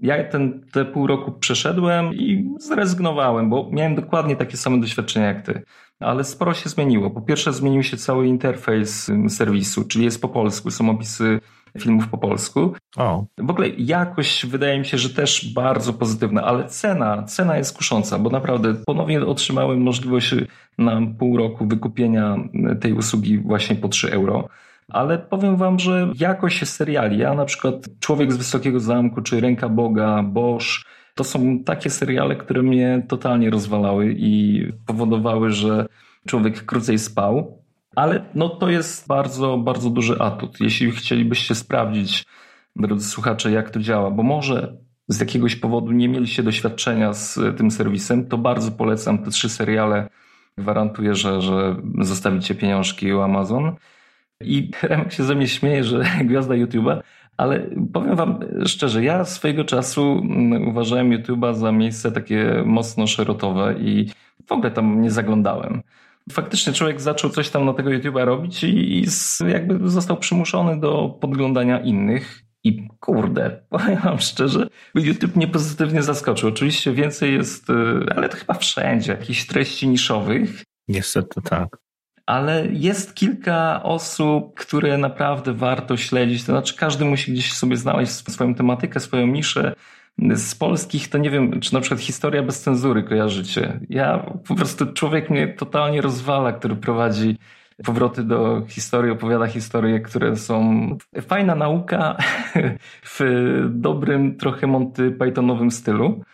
[0.02, 5.46] ja ten, te pół roku przeszedłem i zrezygnowałem, bo miałem dokładnie takie same doświadczenia jak
[5.46, 5.62] ty.
[6.00, 7.11] Ale sporo się zmieniło.
[7.11, 11.40] Po pierwsze, zmienił się cały interfejs serwisu, czyli jest po polsku, są opisy
[11.78, 12.72] filmów po polsku.
[12.96, 13.24] O.
[13.38, 18.18] W ogóle jakość wydaje mi się, że też bardzo pozytywna, ale cena, cena jest kusząca,
[18.18, 20.35] bo naprawdę ponownie otrzymałem możliwość
[20.78, 22.37] na pół roku wykupienia
[22.80, 24.48] tej usługi właśnie po 3 euro
[24.88, 29.68] ale powiem wam, że jakość seriali, ja na przykład Człowiek z Wysokiego Zamku, czy Ręka
[29.68, 35.87] Boga, Bosch, to są takie seriale, które mnie totalnie rozwalały i powodowały, że
[36.27, 37.62] człowiek krócej spał.
[37.97, 40.61] Ale no to jest bardzo, bardzo duży atut.
[40.61, 42.25] Jeśli chcielibyście sprawdzić,
[42.77, 44.77] drodzy słuchacze, jak to działa, bo może
[45.09, 50.09] z jakiegoś powodu nie mieliście doświadczenia z tym serwisem, to bardzo polecam te trzy seriale.
[50.59, 53.77] Gwarantuję, że, że zostawicie pieniążki u Amazon.
[54.44, 57.00] I Remek się ze mnie śmieje, że gwiazda YouTube'a,
[57.37, 63.74] ale powiem wam szczerze, ja swojego czasu mm, uważałem YouTube'a za miejsce takie mocno szerotowe
[63.80, 64.11] i
[64.46, 65.83] w ogóle tam nie zaglądałem.
[66.33, 69.07] Faktycznie człowiek zaczął coś tam na tego YouTube'a robić i, i
[69.48, 72.40] jakby został przymuszony do podglądania innych.
[72.66, 76.48] I kurde, powiem wam szczerze, YouTube mnie pozytywnie zaskoczył.
[76.48, 77.74] Oczywiście więcej jest, y,
[78.16, 80.64] ale to chyba wszędzie, jakichś treści niszowych.
[80.88, 81.84] Niestety tak
[82.26, 86.44] ale jest kilka osób, które naprawdę warto śledzić.
[86.44, 89.74] To znaczy, każdy musi gdzieś sobie znaleźć swoją tematykę, swoją niszę.
[90.34, 93.80] Z polskich to nie wiem, czy na przykład historia bez cenzury kojarzycie.
[93.90, 97.38] Ja po prostu człowiek mnie totalnie rozwala, który prowadzi
[97.84, 100.88] powroty do historii, opowiada historie, które są
[101.28, 102.16] fajna nauka
[103.18, 103.20] w
[103.70, 106.24] dobrym, trochę Monty Pythonowym stylu.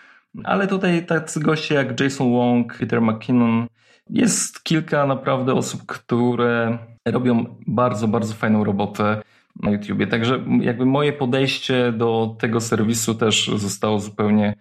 [0.44, 3.66] Ale tutaj tacy goście jak Jason Wong, Peter McKinnon,
[4.12, 9.22] jest kilka naprawdę osób, które robią bardzo, bardzo fajną robotę
[9.62, 10.06] na YouTubie.
[10.06, 14.54] Także jakby moje podejście do tego serwisu też zostało zupełnie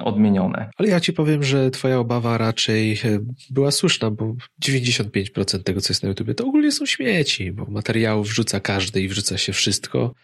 [0.00, 0.70] odmienione.
[0.76, 3.18] Ale ja ci powiem, że twoja obawa raczej e,
[3.50, 8.28] była słuszna, bo 95% tego, co jest na YouTubie, to ogólnie są śmieci, bo materiałów
[8.28, 10.14] wrzuca każdy i wrzuca się wszystko.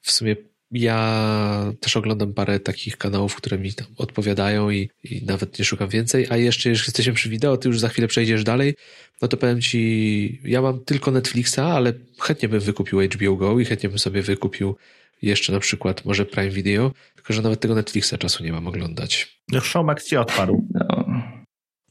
[0.00, 0.36] W sumie
[0.70, 5.88] ja też oglądam parę takich kanałów, które mi tam odpowiadają i, i nawet nie szukam
[5.88, 6.26] więcej.
[6.30, 8.74] A jeszcze, jeśli jesteśmy przy wideo, ty już za chwilę przejdziesz dalej,
[9.22, 13.64] no to powiem ci, ja mam tylko Netflixa, ale chętnie bym wykupił HBO Go i
[13.64, 14.76] chętnie bym sobie wykupił
[15.22, 19.40] jeszcze na przykład może Prime Video, tylko że nawet tego Netflixa czasu nie mam oglądać.
[19.52, 20.66] Już Showmax ci odparł.
[20.74, 21.06] No,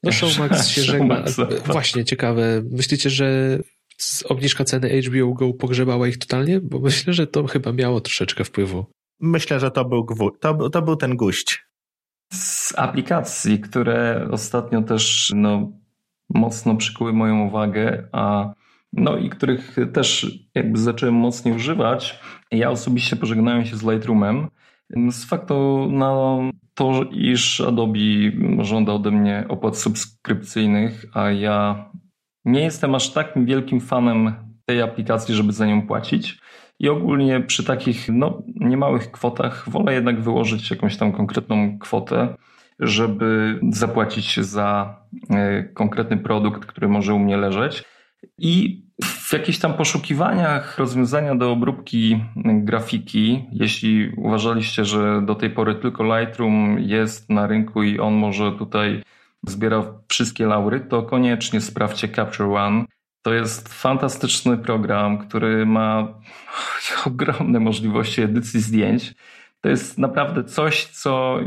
[0.04, 1.24] no Showmax się żegna.
[1.66, 2.64] Właśnie, ciekawe.
[2.72, 3.60] Myślicie, że
[4.30, 6.60] obniżka ceny HBO Go pogrzebała ich totalnie?
[6.60, 8.86] Bo myślę, że to chyba miało troszeczkę wpływu.
[9.20, 10.06] Myślę, że to był,
[10.40, 11.66] to, to był ten guść.
[12.34, 15.72] Z aplikacji, które ostatnio też no,
[16.30, 18.54] mocno przykuły moją uwagę, a
[18.94, 22.20] no i których też jakby zacząłem mocniej używać.
[22.52, 24.48] Ja osobiście pożegnałem się z Lightroomem
[25.12, 26.38] z faktu na
[26.74, 28.00] to, iż Adobe
[28.60, 31.86] żąda ode mnie opłat subskrypcyjnych, a ja
[32.52, 34.34] nie jestem aż takim wielkim fanem
[34.66, 36.40] tej aplikacji, żeby za nią płacić.
[36.80, 42.36] I ogólnie przy takich no, niemałych kwotach wolę jednak wyłożyć jakąś tam konkretną kwotę,
[42.80, 44.98] żeby zapłacić za
[45.30, 47.84] e, konkretny produkt, który może u mnie leżeć.
[48.38, 55.76] I w jakichś tam poszukiwaniach rozwiązania do obróbki grafiki, jeśli uważaliście, że do tej pory
[55.76, 59.04] tylko Lightroom jest na rynku i on może tutaj
[59.48, 62.86] zbiera wszystkie laury, to koniecznie sprawdźcie Capture One.
[63.22, 66.08] To jest fantastyczny program, który ma
[67.08, 69.14] ogromne możliwości edycji zdjęć.
[69.62, 71.40] To jest naprawdę coś, co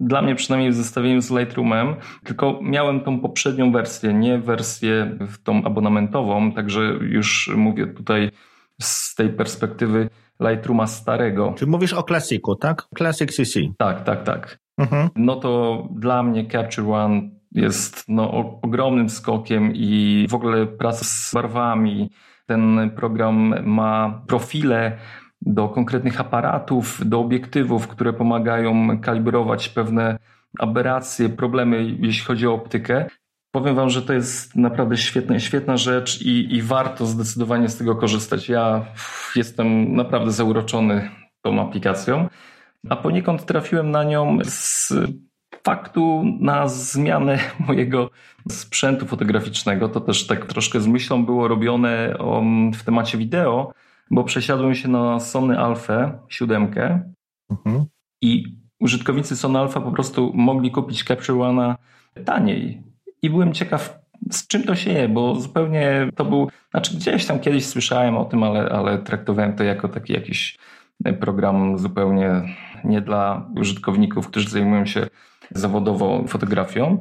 [0.00, 5.64] dla mnie przynajmniej w zestawieniu z Lightroomem, tylko miałem tą poprzednią wersję, nie wersję tą
[5.64, 8.30] abonamentową, także już mówię tutaj
[8.80, 10.08] z tej perspektywy
[10.40, 11.54] Lightrooma starego.
[11.56, 12.88] Czy mówisz o Classicu, tak?
[12.98, 13.60] Classic CC.
[13.78, 14.58] Tak, tak, tak.
[14.78, 15.08] Mhm.
[15.16, 18.30] No to dla mnie Capture One jest no,
[18.62, 22.10] ogromnym skokiem i w ogóle praca z barwami.
[22.46, 24.98] Ten program ma profile
[25.42, 30.18] do konkretnych aparatów, do obiektywów, które pomagają kalibrować pewne
[30.58, 33.06] aberracje, problemy, jeśli chodzi o optykę.
[33.50, 37.96] Powiem Wam, że to jest naprawdę świetna, świetna rzecz i, i warto zdecydowanie z tego
[37.96, 38.48] korzystać.
[38.48, 38.84] Ja
[39.36, 41.10] jestem naprawdę zauroczony
[41.42, 42.28] tą aplikacją,
[42.88, 44.92] a poniekąd trafiłem na nią z
[45.62, 48.10] faktu na zmianę mojego
[48.48, 49.88] sprzętu fotograficznego.
[49.88, 52.14] To też tak troszkę z myślą było robione
[52.74, 53.72] w temacie wideo
[54.10, 56.74] bo przesiadłem się na Sony Alpha 7
[57.50, 57.84] mhm.
[58.22, 58.44] i
[58.80, 61.74] użytkownicy Sony Alpha po prostu mogli kupić Capture One'a
[62.24, 62.82] taniej.
[63.22, 63.98] I byłem ciekaw,
[64.30, 68.24] z czym to się je, bo zupełnie to był, znaczy gdzieś tam kiedyś słyszałem o
[68.24, 70.58] tym, ale, ale traktowałem to jako taki jakiś
[71.20, 72.30] program zupełnie
[72.84, 75.06] nie dla użytkowników, którzy zajmują się
[75.50, 76.98] zawodowo fotografią.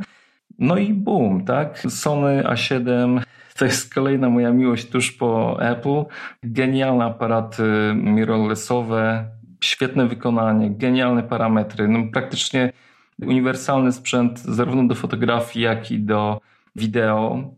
[0.59, 1.79] No i boom, tak?
[1.89, 3.21] Sony A7
[3.57, 6.03] to jest kolejna moja miłość tuż po Apple.
[6.43, 7.63] Genialne aparaty
[7.95, 9.25] mirrorlessowe,
[9.63, 11.87] świetne wykonanie, genialne parametry.
[11.87, 12.73] No, praktycznie
[13.21, 16.41] uniwersalny sprzęt zarówno do fotografii, jak i do
[16.75, 17.53] wideo.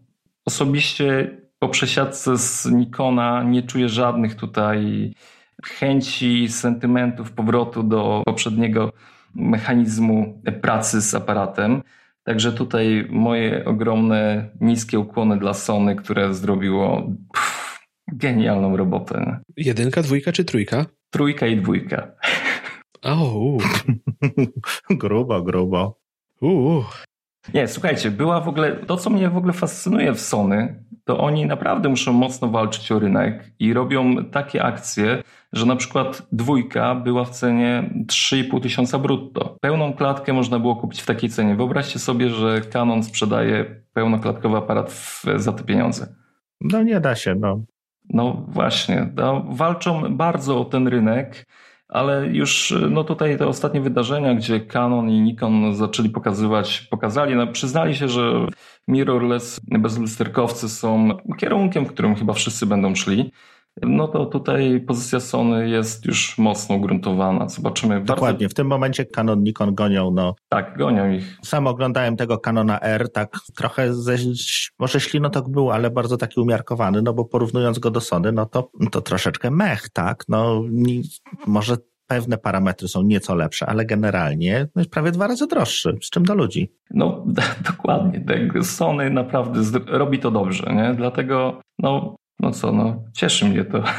[0.45, 5.13] Osobiście po przesiadce z Nikona nie czuję żadnych tutaj
[5.65, 8.91] chęci, sentymentów powrotu do poprzedniego
[9.35, 11.81] mechanizmu pracy z aparatem.
[12.23, 17.01] Także tutaj moje ogromne, niskie ukłony dla Sony, które zrobiło
[17.33, 19.39] pff, genialną robotę.
[19.57, 20.85] Jedynka, dwójka czy trójka?
[21.09, 22.11] Trójka i dwójka.
[23.01, 23.57] O,
[24.89, 25.99] grubo, grubo.
[26.41, 26.85] Uh.
[27.53, 31.45] Nie, słuchajcie, była w ogóle, to co mnie w ogóle fascynuje w Sony, to oni
[31.45, 37.25] naprawdę muszą mocno walczyć o rynek i robią takie akcje, że na przykład dwójka była
[37.25, 39.57] w cenie 3,5 tysiąca brutto.
[39.61, 41.55] Pełną klatkę można było kupić w takiej cenie.
[41.55, 46.15] Wyobraźcie sobie, że Canon sprzedaje pełnoklatkowy aparat w, za te pieniądze.
[46.61, 47.63] No nie da się, no.
[48.09, 51.45] No właśnie, no, walczą bardzo o ten rynek
[51.89, 57.47] ale już no tutaj te ostatnie wydarzenia, gdzie Canon i Nikon zaczęli pokazywać, pokazali, no
[57.47, 58.47] przyznali się, że
[58.87, 63.31] mirrorless bezlusterkowcy są kierunkiem, w którym chyba wszyscy będą szli
[63.81, 67.49] no to tutaj pozycja Sony jest już mocno ugruntowana.
[67.49, 68.01] Zobaczymy.
[68.03, 68.49] Dokładnie, bardzo...
[68.49, 70.11] w tym momencie Canon, Nikon gonią.
[70.11, 70.35] No.
[70.49, 71.37] Tak, gonią ich.
[71.43, 74.15] Sam oglądałem tego Canona R, tak trochę ze,
[74.79, 78.71] może ślinotok był, ale bardzo taki umiarkowany, no bo porównując go do Sony, no to,
[78.91, 80.23] to troszeczkę mech, tak?
[80.29, 80.63] No
[81.47, 81.77] może
[82.09, 86.23] pewne parametry są nieco lepsze, ale generalnie no jest prawie dwa razy droższy, z czym
[86.23, 86.73] do ludzi.
[86.91, 87.25] No
[87.71, 88.65] dokładnie, tak.
[88.65, 90.93] Sony naprawdę robi to dobrze, nie?
[90.97, 93.83] Dlatego no, no co, no cieszy mnie to.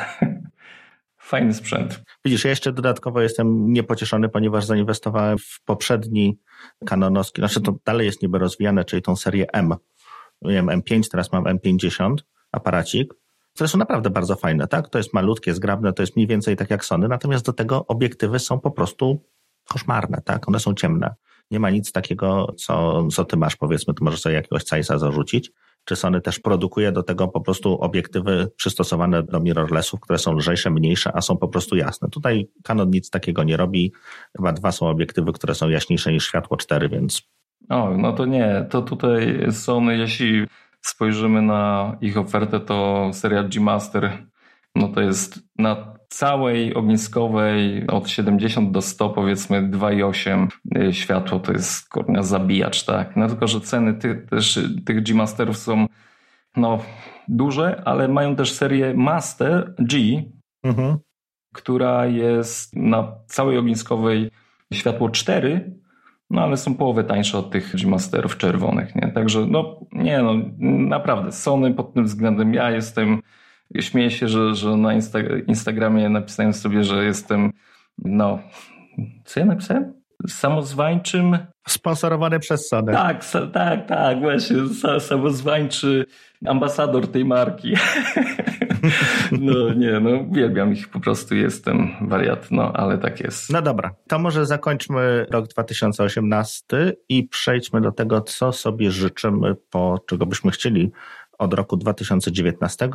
[1.19, 2.03] Fajny sprzęt.
[2.25, 6.39] Widzisz, ja jeszcze dodatkowo jestem niepocieszony, ponieważ zainwestowałem w poprzedni
[6.87, 9.75] kanonowski, znaczy to dalej jest niby rozwijane, czyli tą serię M.
[10.43, 12.15] Miałem M5, teraz mam M50
[12.53, 13.15] aparacik,
[13.55, 14.89] które są naprawdę bardzo fajne, tak?
[14.89, 18.39] To jest malutkie, zgrabne, to jest mniej więcej tak jak Sony, natomiast do tego obiektywy
[18.39, 19.25] są po prostu
[19.69, 20.49] koszmarne, tak?
[20.49, 21.15] One są ciemne.
[21.51, 25.53] Nie ma nic takiego, co, co ty masz, powiedzmy, tu możesz sobie jakiegoś Zeissa zarzucić.
[25.85, 30.71] Czy Sony też produkuje do tego po prostu obiektywy przystosowane do mirrorlessów, które są lżejsze,
[30.71, 32.09] mniejsze, a są po prostu jasne.
[32.09, 33.93] Tutaj Canon nic takiego nie robi.
[34.37, 37.23] Chyba dwa są obiektywy, które są jaśniejsze niż światło 4, więc...
[37.69, 38.67] O, no to nie.
[38.71, 40.47] To tutaj Sony, jeśli
[40.81, 44.27] spojrzymy na ich ofertę, to seria G-Master,
[44.75, 51.53] no to jest na całej ogniskowej od 70 do 100 powiedzmy 2,8 y, światło to
[51.53, 53.17] jest kurnia zabijacz, tak.
[53.17, 55.87] No tylko, że ceny ty, też tych G-Masterów są
[56.57, 56.79] no
[57.29, 60.23] duże, ale mają też serię Master G,
[60.63, 60.99] mhm.
[61.55, 64.31] która jest na całej ogniskowej
[64.73, 65.81] światło 4
[66.31, 69.13] no ale są połowę tańsze od tych G-Masterów czerwonych, nie?
[69.15, 70.35] Także no, nie no,
[70.89, 73.23] naprawdę Sony pod tym względem, ja jestem,
[73.81, 77.53] śmieję się, że, że na Insta Instagramie napisałem sobie, że jestem,
[77.99, 78.39] no,
[79.25, 79.93] co ja napisałem?
[80.29, 81.39] Samozwańczym...
[81.69, 82.93] Sponsorowany przez Sony.
[82.93, 84.57] Tak, tak, tak, właśnie,
[85.01, 86.07] samozwańczy
[86.47, 87.75] ambasador tej marki.
[89.33, 93.51] No nie, no uwielbiam ich, po prostu jestem wariat, no ale tak jest.
[93.51, 99.99] No dobra, to może zakończmy rok 2018 i przejdźmy do tego, co sobie życzymy, po
[100.07, 100.91] czego byśmy chcieli
[101.39, 102.89] od roku 2019.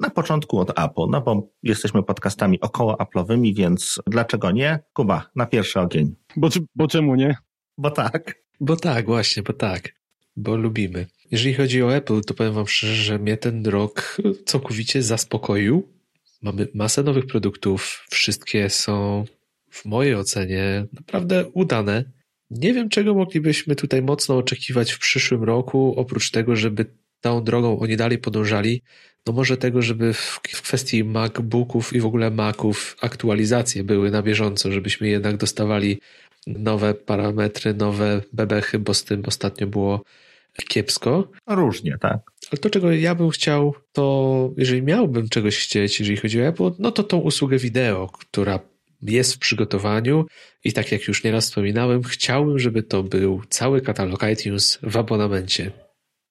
[0.00, 4.78] Na początku od Apple, no bo jesteśmy podcastami około Apple'owymi, więc dlaczego nie?
[4.92, 6.14] Kuba, na pierwszy ogień.
[6.36, 7.36] Bo, bo czemu nie?
[7.78, 8.38] Bo tak.
[8.60, 9.92] Bo tak, właśnie, bo tak.
[10.36, 11.06] Bo lubimy.
[11.30, 15.88] Jeżeli chodzi o Apple, to powiem Wam szczerze, że mnie ten rok całkowicie zaspokoił.
[16.42, 19.24] Mamy masę nowych produktów, wszystkie są
[19.70, 22.04] w mojej ocenie naprawdę udane.
[22.50, 26.86] Nie wiem, czego moglibyśmy tutaj mocno oczekiwać w przyszłym roku, oprócz tego, żeby
[27.20, 28.82] tą drogą oni dalej podążali.
[29.26, 34.72] No może tego, żeby w kwestii MacBooków i w ogóle Maców aktualizacje były na bieżąco,
[34.72, 36.00] żebyśmy jednak dostawali
[36.46, 40.02] nowe parametry, nowe bebechy, bo z tym ostatnio było
[40.68, 41.30] kiepsko.
[41.46, 42.18] Różnie, tak.
[42.50, 46.70] Ale to, czego ja bym chciał, to jeżeli miałbym czegoś chcieć, jeżeli chodzi o Apple,
[46.78, 48.60] no to tą usługę wideo, która
[49.02, 50.26] jest w przygotowaniu
[50.64, 55.70] i tak jak już nieraz wspominałem, chciałbym, żeby to był cały katalog iTunes w abonamencie.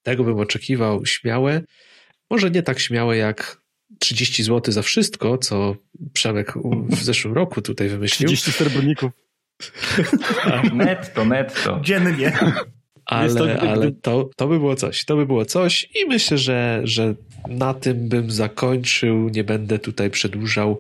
[0.04, 1.62] Tego bym oczekiwał śmiałe.
[2.30, 3.62] Może nie tak śmiałe jak
[4.00, 5.76] 30 zł za wszystko, co
[6.14, 6.54] Przemek
[6.90, 8.28] w zeszłym roku tutaj wymyślił.
[8.28, 9.12] 30 sterborników.
[10.74, 11.80] netto, netto.
[11.84, 12.40] Dziennie.
[13.06, 15.06] Ale, to, ale to, to by było coś.
[15.06, 17.16] To by było coś i myślę, że, że
[17.48, 19.30] na tym bym zakończył.
[19.30, 20.80] Nie będę tutaj przedłużał.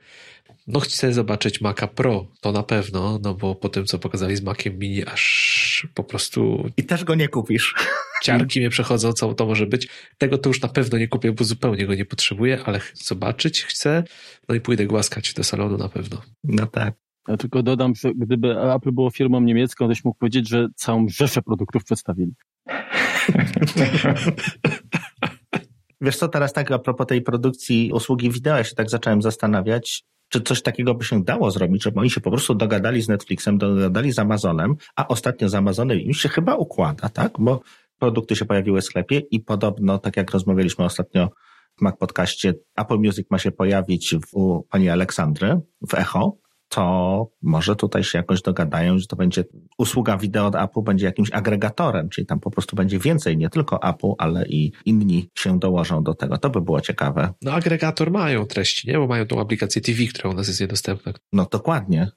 [0.67, 4.41] No chcę zobaczyć Maca Pro, to na pewno, no bo po tym, co pokazali z
[4.41, 6.69] Maciem Mini, aż po prostu...
[6.77, 7.75] I też go nie kupisz.
[8.23, 9.87] Ciarki mnie przechodzą, co to może być.
[10.17, 14.03] Tego to już na pewno nie kupię, bo zupełnie go nie potrzebuję, ale zobaczyć chcę,
[14.49, 16.21] no i pójdę głaskać do salonu na pewno.
[16.43, 16.93] No tak.
[17.27, 21.41] Ja tylko dodam, że gdyby Apple było firmą niemiecką, toś mógł powiedzieć, że całą rzeszę
[21.41, 22.31] produktów przedstawili.
[26.01, 30.03] Wiesz co, teraz tak a propos tej produkcji usługi wideo, ja się tak zacząłem zastanawiać,
[30.35, 33.57] czy coś takiego by się dało zrobić, żeby oni się po prostu dogadali z Netflixem,
[33.57, 37.31] dogadali z Amazonem, a ostatnio z Amazonem im się chyba układa, tak?
[37.39, 37.61] Bo
[37.99, 41.29] produkty się pojawiły w sklepie i podobno, tak jak rozmawialiśmy ostatnio
[41.77, 46.37] w Mac Podcaście, Apple Music ma się pojawić u pani Aleksandry w Echo,
[46.69, 49.43] to może tutaj się jakoś dogadają, że to będzie
[49.77, 53.83] usługa wideo od Apple będzie jakimś agregatorem, czyli tam po prostu będzie więcej, nie tylko
[53.89, 56.37] Apple, ale i inni się dołożą do tego.
[56.37, 57.33] To by było ciekawe.
[57.41, 58.97] No agregator mają treści, nie?
[58.97, 61.13] Bo mają tą aplikację TV, która u nas jest niedostępna.
[61.33, 62.11] No dokładnie.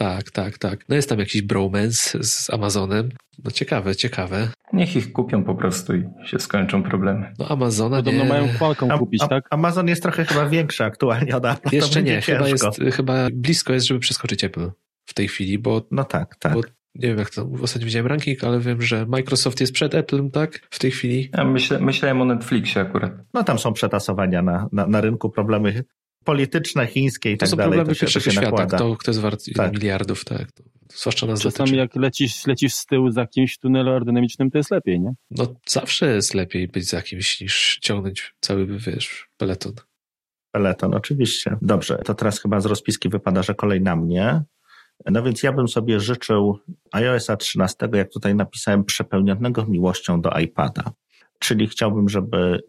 [0.00, 0.88] Tak, tak, tak.
[0.88, 3.08] No jest tam jakiś bromance z Amazonem.
[3.44, 4.48] No ciekawe, ciekawe.
[4.72, 7.32] Niech ich kupią po prostu i się skończą problemy.
[7.38, 8.28] No Amazona Podobno nie...
[8.28, 9.46] mają Qualcomm kupić, tak?
[9.50, 11.76] Amazon jest trochę chyba większy aktualnie od Apple.
[11.76, 14.70] Jeszcze nie, chyba, jest, chyba blisko jest, żeby przeskoczyć Apple
[15.06, 15.86] w tej chwili, bo...
[15.90, 16.54] No tak, tak.
[16.54, 16.60] Bo
[16.94, 20.60] nie wiem jak to, ostatnio widziałem ranking, ale wiem, że Microsoft jest przed Applem, tak?
[20.70, 21.30] W tej chwili.
[21.38, 23.12] Ja myślę, myślałem o Netflixie akurat.
[23.34, 25.84] No tam są przetasowania na, na, na rynku, problemy
[26.24, 27.64] polityczne, chińskie i to tak dalej.
[27.64, 28.76] To są problemy pierwszego świata, nakłada.
[28.76, 29.72] kto, kto jest wart tak.
[29.72, 30.52] miliardów, tak.
[30.52, 30.62] To,
[30.94, 31.76] zwłaszcza nas Czasami dotyczy.
[31.76, 35.12] jak lecisz, lecisz z tyłu za kimś w tunelu aerodynamicznym, to jest lepiej, nie?
[35.30, 39.72] No zawsze jest lepiej być za kimś niż ciągnąć cały, wiesz, peleton.
[40.52, 41.56] Peleton, oczywiście.
[41.62, 44.42] Dobrze, to teraz chyba z rozpiski wypada, że kolej na mnie.
[45.10, 46.58] No więc ja bym sobie życzył
[46.92, 50.92] iOSa 13, jak tutaj napisałem, przepełnionego miłością do iPada.
[51.38, 52.62] Czyli chciałbym, żeby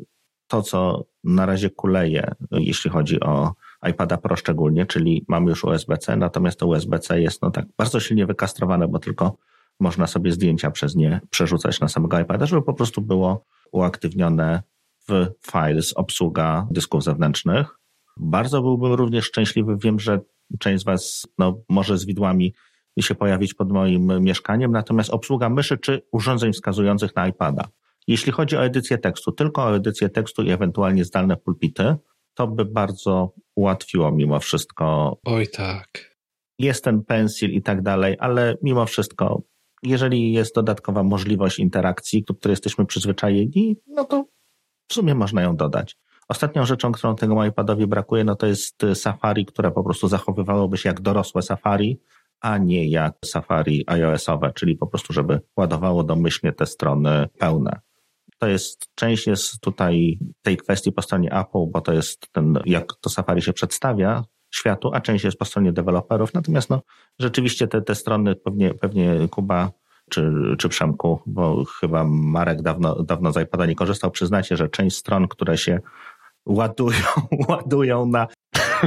[0.52, 3.54] to, co na razie kuleje, jeśli chodzi o
[3.89, 8.26] iPada Pro szczególnie, czyli mamy już USB-C, natomiast to USB-C jest no tak bardzo silnie
[8.26, 9.38] wykastrowane, bo tylko
[9.80, 14.64] można sobie zdjęcia przez nie przerzucać na samego iPada, żeby po prostu było uaktywnione
[15.08, 17.80] w Files obsługa dysków zewnętrznych.
[18.18, 20.20] Bardzo byłbym również szczęśliwy, wiem, że
[20.60, 22.54] część z Was no, może z widłami
[22.99, 27.64] się pojawić pod moim mieszkaniem, natomiast obsługa myszy czy urządzeń wskazujących na iPada.
[28.08, 31.95] Jeśli chodzi o edycję tekstu, tylko o edycję tekstu i ewentualnie zdalne pulpity,
[32.34, 35.18] to by bardzo ułatwiło mimo wszystko.
[35.26, 36.16] Oj tak.
[36.60, 39.41] Jest ten pensil i tak dalej, ale mimo wszystko,
[39.84, 44.26] jeżeli jest dodatkowa możliwość interakcji, do której jesteśmy przyzwyczajeni, no to
[44.88, 45.97] w sumie można ją dodać.
[46.28, 50.89] Ostatnią rzeczą, którą tego iPadowi brakuje, no to jest Safari, które po prostu zachowywałoby się
[50.89, 51.99] jak dorosłe Safari,
[52.41, 57.80] a nie jak Safari iOS-owe, czyli po prostu, żeby ładowało domyślnie te strony pełne.
[58.42, 62.94] To jest, część jest tutaj tej kwestii po stronie Apple, bo to jest ten, jak
[63.02, 66.34] to Safari się przedstawia światu, a część jest po stronie deweloperów.
[66.34, 66.82] Natomiast no,
[67.20, 69.72] rzeczywiście te, te strony pewnie, pewnie Kuba
[70.10, 74.98] czy, czy Przemku, bo chyba Marek dawno, dawno z iPada nie korzystał, przyznacie, że część
[74.98, 75.80] stron, które się
[76.46, 77.06] ładują,
[77.50, 78.28] ładują na,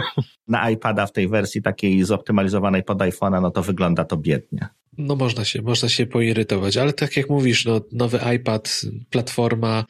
[0.49, 4.69] na iPada w tej wersji takiej zoptymalizowanej pod iPhone'a, no to wygląda to biednie.
[4.99, 9.85] No można się, można się poirytować, ale tak jak mówisz, no, nowy iPad, platforma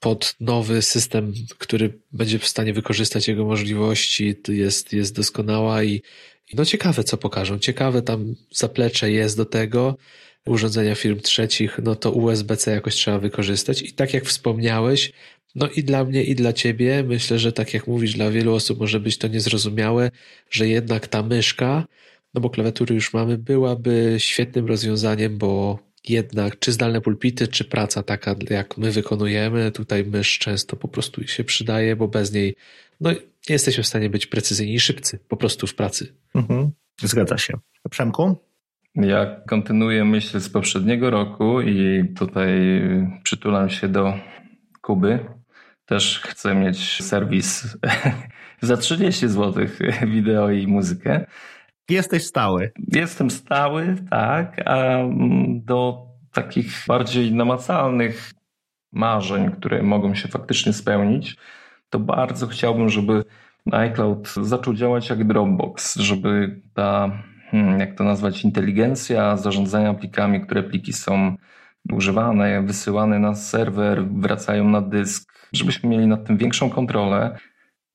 [0.00, 6.02] pod nowy system, który będzie w stanie wykorzystać jego możliwości, jest, jest doskonała i,
[6.54, 7.58] no ciekawe, co pokażą.
[7.58, 9.96] Ciekawe tam zaplecze jest do tego,
[10.46, 15.12] urządzenia firm trzecich, no to USB-C jakoś trzeba wykorzystać i tak jak wspomniałeś,
[15.56, 18.80] no i dla mnie, i dla ciebie, myślę, że tak jak mówisz, dla wielu osób
[18.80, 20.10] może być to niezrozumiałe,
[20.50, 21.84] że jednak ta myszka,
[22.34, 25.78] no bo klawiatury już mamy, byłaby świetnym rozwiązaniem, bo
[26.08, 31.26] jednak czy zdalne pulpity, czy praca taka, jak my wykonujemy, tutaj mysz często po prostu
[31.26, 32.56] się przydaje, bo bez niej
[33.00, 36.14] no, nie jesteśmy w stanie być precyzyjni i szybcy po prostu w pracy.
[36.34, 36.70] Mhm.
[37.02, 37.54] Zgadza się.
[37.90, 38.36] Przemku?
[38.94, 42.50] Ja kontynuuję myśl z poprzedniego roku i tutaj
[43.22, 44.14] przytulam się do
[44.82, 45.35] Kuby.
[45.86, 47.76] Też chcę mieć serwis
[48.62, 49.66] za 30 zł
[50.06, 51.26] wideo i muzykę.
[51.88, 52.72] Jesteś stały.
[52.92, 54.98] Jestem stały, tak, a
[55.48, 58.30] do takich bardziej namacalnych
[58.92, 61.36] marzeń, które mogą się faktycznie spełnić,
[61.90, 63.24] to bardzo chciałbym, żeby
[63.72, 70.62] iCloud zaczął działać jak Dropbox, żeby ta, hmm, jak to nazwać, inteligencja zarządzania plikami, które
[70.62, 71.36] pliki są
[71.92, 77.38] używane, wysyłane na serwer, wracają na dysk, żebyśmy mieli nad tym większą kontrolę,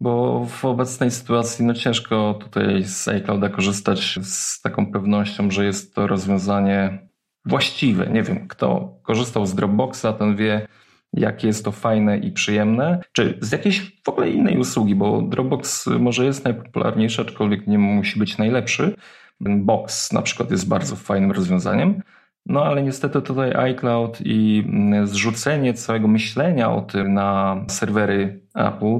[0.01, 5.95] bo w obecnej sytuacji no ciężko tutaj z iClouda korzystać z taką pewnością, że jest
[5.95, 7.07] to rozwiązanie
[7.45, 8.07] właściwe.
[8.07, 10.67] Nie wiem, kto korzystał z Dropboxa, ten wie,
[11.13, 15.87] jakie jest to fajne i przyjemne, czy z jakiejś w ogóle innej usługi, bo Dropbox
[15.87, 18.95] może jest najpopularniejszy, aczkolwiek nie musi być najlepszy.
[19.39, 22.01] Box na przykład jest bardzo fajnym rozwiązaniem.
[22.45, 24.63] No ale niestety tutaj iCloud i
[25.03, 28.99] zrzucenie całego myślenia o tym na serwery Apple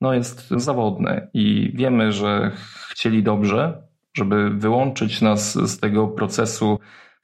[0.00, 2.50] no jest zawodne i wiemy, że
[2.90, 3.82] chcieli dobrze,
[4.14, 6.78] żeby wyłączyć nas z tego procesu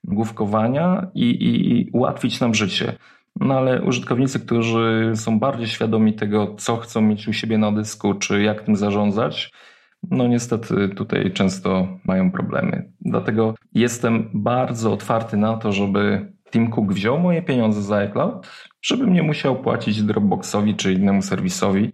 [0.05, 2.93] główkowania i, i, i ułatwić nam życie.
[3.41, 8.15] No ale użytkownicy, którzy są bardziej świadomi tego, co chcą mieć u siebie na dysku,
[8.15, 9.53] czy jak tym zarządzać,
[10.11, 12.93] no niestety tutaj często mają problemy.
[13.01, 18.47] Dlatego jestem bardzo otwarty na to, żeby Tim Cook wziął moje pieniądze za iCloud,
[18.83, 21.93] żebym nie musiał płacić Dropboxowi czy innemu serwisowi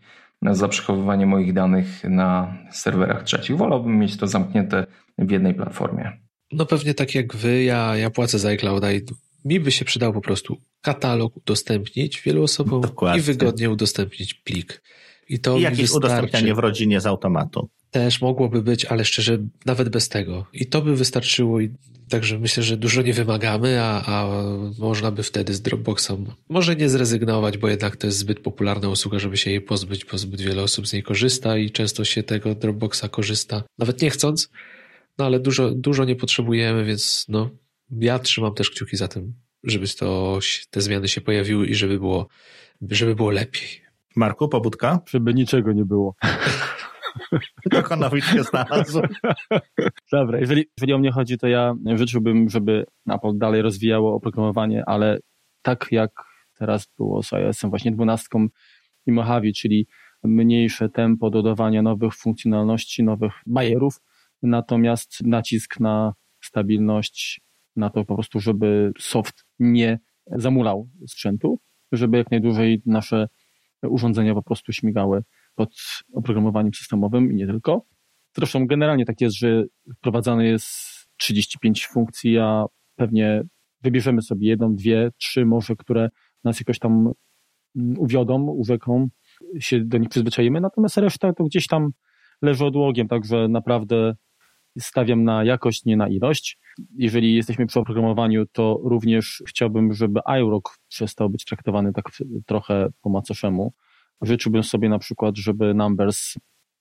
[0.50, 3.56] za przechowywanie moich danych na serwerach trzecich.
[3.56, 4.86] Wolałbym mieć to zamknięte
[5.18, 6.12] w jednej platformie.
[6.52, 9.00] No pewnie tak jak wy, ja, ja płacę za iClouda i
[9.44, 13.20] mi by się przydał po prostu katalog udostępnić wielu osobom Dokładnie.
[13.20, 14.82] i wygodnie udostępnić plik.
[15.28, 16.06] I to I jakieś wystarczy.
[16.06, 17.68] udostępnianie w rodzinie z automatu.
[17.92, 20.46] Też mogłoby być, ale szczerze, nawet bez tego.
[20.52, 21.60] I to by wystarczyło.
[21.60, 21.70] I
[22.08, 24.44] także myślę, że dużo nie wymagamy, a, a
[24.78, 29.18] można by wtedy z Dropboxem może nie zrezygnować, bo jednak to jest zbyt popularna usługa,
[29.18, 32.54] żeby się jej pozbyć, bo zbyt wiele osób z niej korzysta i często się tego
[32.54, 34.50] Dropboxa korzysta, nawet nie chcąc.
[35.18, 37.50] No ale dużo, dużo nie potrzebujemy, więc no,
[37.90, 39.34] ja trzymam też kciuki za tym,
[39.64, 40.38] żeby to,
[40.70, 42.28] te zmiany się pojawiły i żeby było,
[42.90, 43.82] żeby było lepiej.
[44.16, 45.00] Marku, pobudka?
[45.10, 46.14] Żeby niczego nie było.
[47.72, 49.02] Kokonowicz się znalazł.
[50.12, 55.18] Dobra, jeżeli, jeżeli o mnie chodzi, to ja życzyłbym, żeby Apple dalej rozwijało oprogramowanie, ale
[55.62, 56.10] tak jak
[56.58, 58.46] teraz było z iOS-em właśnie dwunastką
[59.06, 59.86] i Mojave, czyli
[60.24, 64.00] mniejsze tempo dodawania nowych funkcjonalności, nowych bajerów,
[64.42, 67.40] natomiast nacisk na stabilność,
[67.76, 71.58] na to po prostu, żeby soft nie zamulał sprzętu,
[71.92, 73.28] żeby jak najdłużej nasze
[73.82, 75.22] urządzenia po prostu śmigały
[75.54, 75.74] pod
[76.14, 77.86] oprogramowaniem systemowym i nie tylko.
[78.36, 79.64] Zresztą generalnie tak jest, że
[79.96, 80.68] wprowadzane jest
[81.16, 82.64] 35 funkcji, a
[82.96, 83.42] pewnie
[83.82, 86.08] wybierzemy sobie jedną, dwie, trzy może, które
[86.44, 87.12] nas jakoś tam
[87.76, 89.08] mm, uwiodą, uwieką,
[89.60, 91.90] się do nich przyzwyczajimy, natomiast reszta to gdzieś tam
[92.42, 94.14] leży odłogiem, także naprawdę
[94.78, 96.58] stawiam na jakość, nie na ilość.
[96.96, 102.04] Jeżeli jesteśmy przy oprogramowaniu, to również chciałbym, żeby iRock przestał być traktowany tak
[102.46, 103.72] trochę po macoszemu.
[104.22, 106.34] Życzyłbym sobie na przykład, żeby Numbers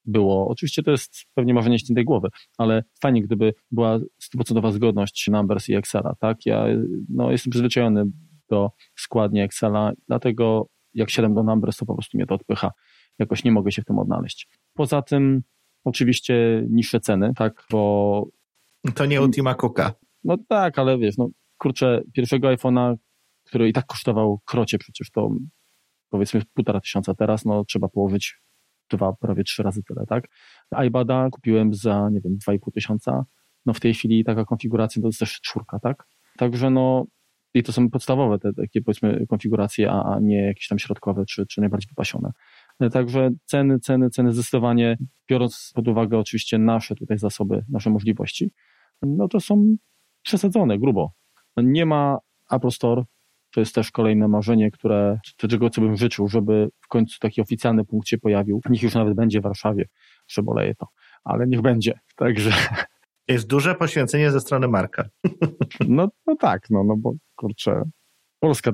[0.04, 2.28] było, oczywiście to jest pewnie marzenie śniętej głowy,
[2.58, 6.46] ale fajnie, gdyby była stuprocentowa zgodność Numbers i Excela, tak?
[6.46, 6.64] Ja
[7.08, 8.04] no, jestem przyzwyczajony
[8.50, 12.70] do składni Excela, dlatego jak siadam do Numbers, to po prostu mnie to odpycha.
[13.18, 14.48] Jakoś nie mogę się w tym odnaleźć.
[14.74, 15.42] Poza tym
[15.84, 18.26] oczywiście niższe ceny, tak, bo...
[18.94, 19.92] To nie Ultima Cooka.
[20.24, 21.28] No tak, ale wiesz, no
[21.58, 22.96] kurczę, pierwszego iPhone'a,
[23.44, 25.30] który i tak kosztował krocie przecież, to
[26.12, 28.42] powiedzmy półtora tysiąca teraz, no trzeba położyć
[28.90, 30.28] dwa, prawie trzy razy tyle, tak?
[30.86, 33.24] iPada kupiłem za, nie wiem, dwa i pół tysiąca,
[33.66, 36.06] no w tej chwili taka konfiguracja to jest też czwórka, tak?
[36.36, 37.06] Także no
[37.54, 41.46] i to są podstawowe te takie powiedzmy konfiguracje, a, a nie jakieś tam środkowe czy,
[41.46, 42.32] czy najbardziej wypasione.
[42.92, 44.98] Także ceny, ceny, ceny zdecydowanie,
[45.28, 48.52] biorąc pod uwagę oczywiście nasze tutaj zasoby, nasze możliwości,
[49.02, 49.76] no to są
[50.22, 51.12] przesadzone grubo.
[51.56, 52.18] Nie ma
[52.50, 53.04] Apple Store,
[53.52, 57.84] to jest też kolejne marzenie, które, czego co bym życzył, żeby w końcu taki oficjalny
[57.84, 58.60] punkt się pojawił.
[58.70, 59.88] Niech już nawet będzie w Warszawie,
[60.26, 60.86] przeboleję to,
[61.24, 62.00] ale niech będzie.
[62.16, 62.50] Także.
[63.28, 65.04] Jest duże poświęcenie ze strony Marka.
[65.88, 67.82] No, no tak, no, no bo kurczę,
[68.40, 68.72] Polska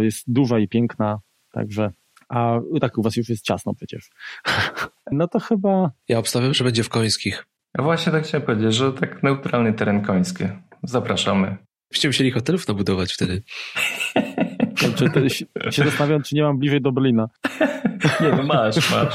[0.00, 1.18] jest duża i piękna,
[1.52, 1.92] także
[2.28, 4.10] a tak u was już jest ciasno przecież.
[5.12, 5.90] No to chyba...
[6.08, 7.46] Ja obstawiam, że będzie w Końskich.
[7.78, 10.44] Ja właśnie tak chciałem powiedzieć, że tak neutralny teren koński.
[10.82, 11.56] Zapraszamy.
[11.90, 13.42] Byście musieli hotelów nabudować wtedy.
[14.76, 15.28] Czy to,
[15.70, 17.28] się zastanawiam, czy nie mam bliżej do Berlina.
[18.20, 19.14] Nie, no masz, masz.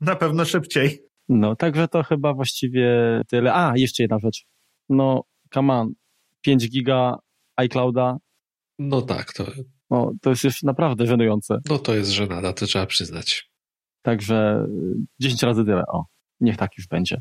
[0.00, 1.02] Na pewno szybciej.
[1.28, 2.90] No, także to chyba właściwie
[3.28, 3.54] tyle.
[3.54, 4.44] A, jeszcze jedna rzecz.
[4.88, 5.24] No,
[5.54, 5.92] come on.
[6.40, 7.18] 5 giga
[7.56, 8.16] iClouda.
[8.78, 9.44] No tak, to
[9.90, 11.58] no, to jest już naprawdę żenujące.
[11.68, 13.50] No to jest żenada, to trzeba przyznać.
[14.02, 14.66] Także
[15.20, 15.82] 10 razy tyle.
[15.86, 16.04] O,
[16.40, 17.20] niech tak już będzie.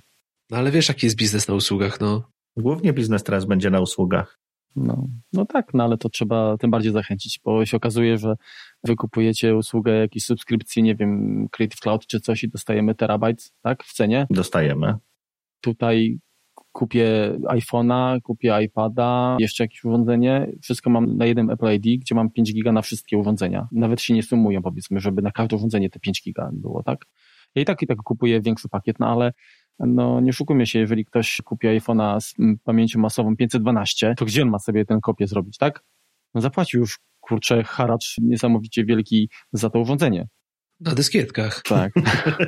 [0.49, 2.31] No ale wiesz, jaki jest biznes na usługach, no.
[2.57, 4.38] Głównie biznes teraz będzie na usługach.
[4.75, 8.35] No, no tak, no ale to trzeba tym bardziej zachęcić, bo się okazuje, że
[8.83, 13.93] wykupujecie usługę jakiejś subskrypcji, nie wiem, Creative Cloud czy coś i dostajemy terabajt, tak, w
[13.93, 14.27] cenie.
[14.29, 14.95] Dostajemy.
[15.61, 16.19] Tutaj
[16.71, 22.29] kupię iPhone'a, kupię iPada, jeszcze jakieś urządzenie, wszystko mam na jednym Apple ID, gdzie mam
[22.29, 23.67] 5 giga na wszystkie urządzenia.
[23.71, 27.05] Nawet się nie sumują, powiedzmy, żeby na każde urządzenie te 5 giga było, tak?
[27.55, 29.33] Ja i tak i tak kupuję większy pakiet, no ale
[29.79, 34.49] no nie szukujmy się, jeżeli ktoś kupi iPhone'a z pamięcią masową 512, to gdzie on
[34.49, 35.83] ma sobie tę kopię zrobić, tak?
[36.33, 40.27] No zapłacił już, kurczę, haracz niesamowicie wielki za to urządzenie.
[40.79, 41.61] Na dyskietkach.
[41.61, 41.91] Tak.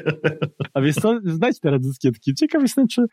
[0.73, 2.33] A więc to, znajdź teraz dyskietki.
[2.35, 3.05] Ciekaw jestem, czy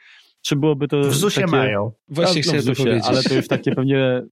[0.42, 1.00] czy byłoby to.
[1.00, 1.50] W ZUSie takie...
[1.50, 1.92] mają.
[2.08, 3.04] Właśnie no, chciałem to powiedzieć.
[3.06, 4.22] Ale to już takie pewnie.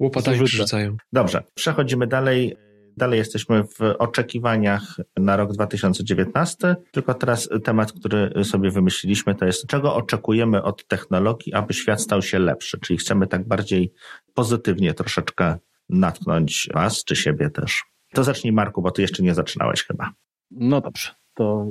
[0.00, 0.96] Łopatami przerzucają.
[1.12, 2.56] Dobrze, przechodzimy dalej.
[2.96, 9.66] Dalej jesteśmy w oczekiwaniach na rok 2019, tylko teraz temat, który sobie wymyśliliśmy, to jest
[9.66, 13.92] czego oczekujemy od technologii, aby świat stał się lepszy, czyli chcemy tak bardziej
[14.34, 17.82] pozytywnie troszeczkę natknąć Was, czy siebie też.
[18.12, 20.12] To zacznij Marku, bo Ty jeszcze nie zaczynałeś chyba.
[20.50, 21.68] No dobrze, to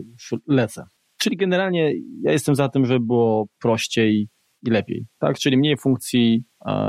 [0.48, 0.86] lecę.
[1.18, 4.30] Czyli generalnie ja jestem za tym, żeby było prościej
[4.62, 5.40] i lepiej, tak?
[5.40, 6.44] Czyli mniej funkcji,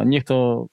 [0.06, 0.66] niech to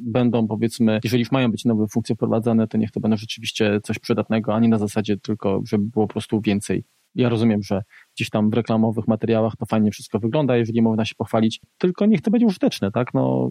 [0.00, 3.98] będą powiedzmy, jeżeli już mają być nowe funkcje wprowadzane, to niech to będą rzeczywiście coś
[3.98, 6.84] przydatnego, a nie na zasadzie tylko, żeby było po prostu więcej.
[7.14, 7.82] Ja rozumiem, że
[8.16, 12.20] gdzieś tam w reklamowych materiałach to fajnie wszystko wygląda, jeżeli można się pochwalić, tylko niech
[12.20, 13.14] to będzie użyteczne, tak?
[13.14, 13.50] No,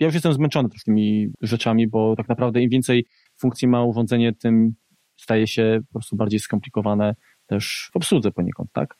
[0.00, 3.06] ja już jestem zmęczony tymi rzeczami, bo tak naprawdę im więcej
[3.38, 4.74] funkcji ma urządzenie, tym
[5.16, 7.14] staje się po prostu bardziej skomplikowane,
[7.46, 8.98] też w obsłudze poniekąd, tak?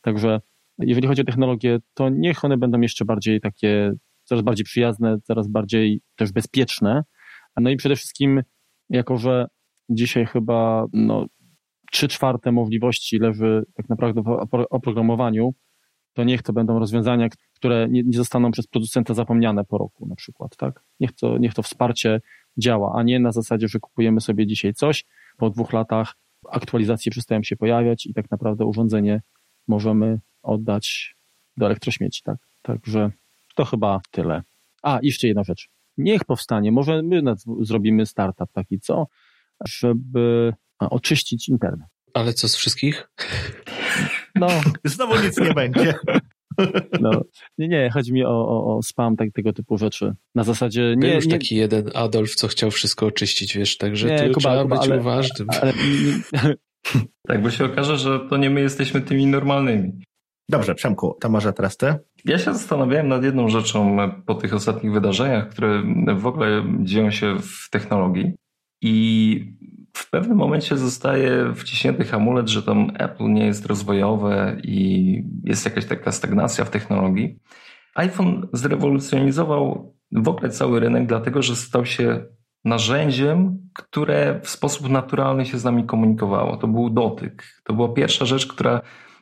[0.00, 0.40] Także
[0.78, 3.92] jeżeli chodzi o technologię, to niech one będą jeszcze bardziej takie,
[4.32, 7.02] coraz bardziej przyjazne, coraz bardziej też bezpieczne.
[7.56, 8.42] No i przede wszystkim,
[8.90, 9.46] jako że
[9.90, 11.26] dzisiaj chyba no,
[11.92, 15.54] 3 czwarte możliwości leży tak naprawdę w oprogramowaniu,
[16.12, 20.14] to niech to będą rozwiązania, które nie, nie, zostaną przez producenta zapomniane po roku na
[20.14, 20.84] przykład, tak?
[21.00, 22.20] Niech to, niech to wsparcie
[22.56, 25.04] działa, a nie na zasadzie, że kupujemy sobie dzisiaj coś,
[25.36, 26.14] po dwóch latach
[26.50, 29.22] aktualizacje przestają się pojawiać i tak naprawdę urządzenie
[29.68, 31.16] możemy oddać
[31.56, 32.36] do elektrośmieci, tak?
[32.62, 33.10] Także
[33.54, 34.42] to chyba tyle.
[34.82, 35.68] A, jeszcze jedna rzecz.
[35.96, 37.22] Niech powstanie, może my
[37.60, 39.06] zrobimy startup taki, co?
[39.64, 41.86] Żeby oczyścić internet.
[42.14, 43.08] Ale co z wszystkich?
[44.34, 44.48] No.
[44.84, 45.94] Znowu nic nie będzie.
[47.00, 47.10] No.
[47.58, 50.14] Nie, nie, chodzi mi o, o, o spam tak, tego typu rzeczy.
[50.34, 51.06] Na zasadzie nie.
[51.06, 54.40] Był już nie, taki jeden Adolf, co chciał wszystko oczyścić, wiesz, także Nie, tu Kuba,
[54.40, 55.48] trzeba Kuba, być ale- uważnym.
[55.62, 55.72] ale,
[57.28, 59.92] Tak, bo się okaże, że to nie my jesteśmy tymi normalnymi.
[60.48, 61.94] Dobrze, Przemku, to może teraz ty?
[62.24, 65.82] Ja się zastanawiałem nad jedną rzeczą po tych ostatnich wydarzeniach, które
[66.16, 68.32] w ogóle dzieją się w technologii
[68.82, 69.56] i
[69.96, 75.84] w pewnym momencie zostaje wciśnięty hamulec, że tam Apple nie jest rozwojowe i jest jakaś
[75.86, 77.38] taka stagnacja w technologii.
[77.94, 82.24] iPhone zrewolucjonizował w ogóle cały rynek, dlatego że stał się
[82.64, 86.56] narzędziem, które w sposób naturalny się z nami komunikowało.
[86.56, 87.44] To był dotyk.
[87.64, 88.80] To była pierwsza rzecz, która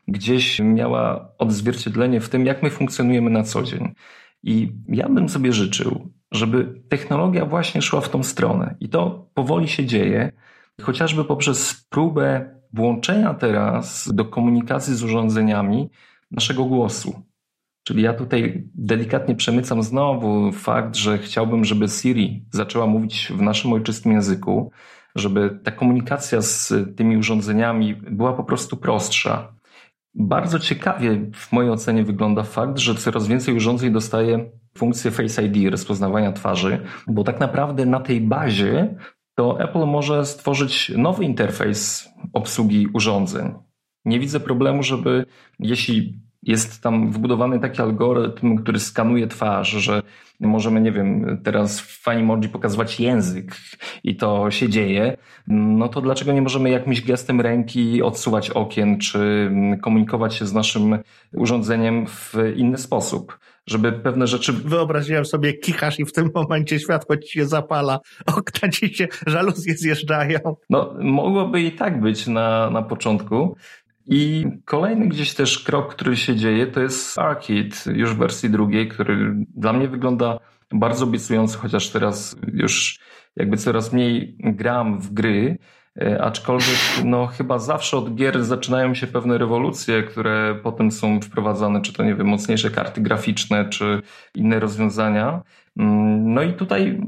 [0.08, 3.94] gdzieś miała odzwierciedlenie w tym, jak my funkcjonujemy na co dzień.
[4.42, 8.74] I ja bym sobie życzył, żeby technologia właśnie szła w tą stronę.
[8.80, 10.32] I to powoli się dzieje,
[10.82, 15.90] chociażby poprzez próbę włączenia teraz do komunikacji z urządzeniami
[16.30, 17.22] naszego głosu.
[17.84, 23.72] Czyli ja tutaj delikatnie przemycam znowu fakt, że chciałbym, żeby Siri zaczęła mówić w naszym
[23.72, 24.70] ojczystym języku,
[25.14, 29.52] żeby ta komunikacja z tymi urządzeniami była po prostu prostsza.
[30.14, 35.70] Bardzo ciekawie w mojej ocenie wygląda fakt, że coraz więcej urządzeń dostaje funkcję Face ID,
[35.70, 38.94] rozpoznawania twarzy, bo tak naprawdę na tej bazie
[39.34, 43.54] to Apple może stworzyć nowy interfejs obsługi urządzeń.
[44.04, 45.26] Nie widzę problemu, żeby
[45.58, 50.02] jeśli jest tam wbudowany taki algorytm, który skanuje twarz, że
[50.40, 53.56] możemy, nie wiem, teraz w Animoji pokazywać język
[54.04, 55.16] i to się dzieje,
[55.46, 59.50] no to dlaczego nie możemy jakimś gestem ręki odsuwać okien, czy
[59.82, 60.98] komunikować się z naszym
[61.32, 63.38] urządzeniem w inny sposób?
[63.66, 68.68] Żeby pewne rzeczy Wyobraziłem sobie, kichasz i w tym momencie światło ci się zapala, okna
[68.68, 70.38] ci się, żaluzje zjeżdżają.
[70.70, 73.56] No, mogłoby i tak być na, na początku.
[74.12, 78.88] I kolejny gdzieś też krok, który się dzieje, to jest Arcade, już w wersji drugiej,
[78.88, 80.38] który dla mnie wygląda
[80.72, 82.98] bardzo obiecująco, chociaż teraz już
[83.36, 85.58] jakby coraz mniej gram w gry,
[86.00, 91.82] e, aczkolwiek no chyba zawsze od gier zaczynają się pewne rewolucje, które potem są wprowadzane,
[91.82, 94.02] czy to nie wiem, mocniejsze karty graficzne, czy
[94.34, 95.42] inne rozwiązania.
[95.78, 97.00] Mm, No i tutaj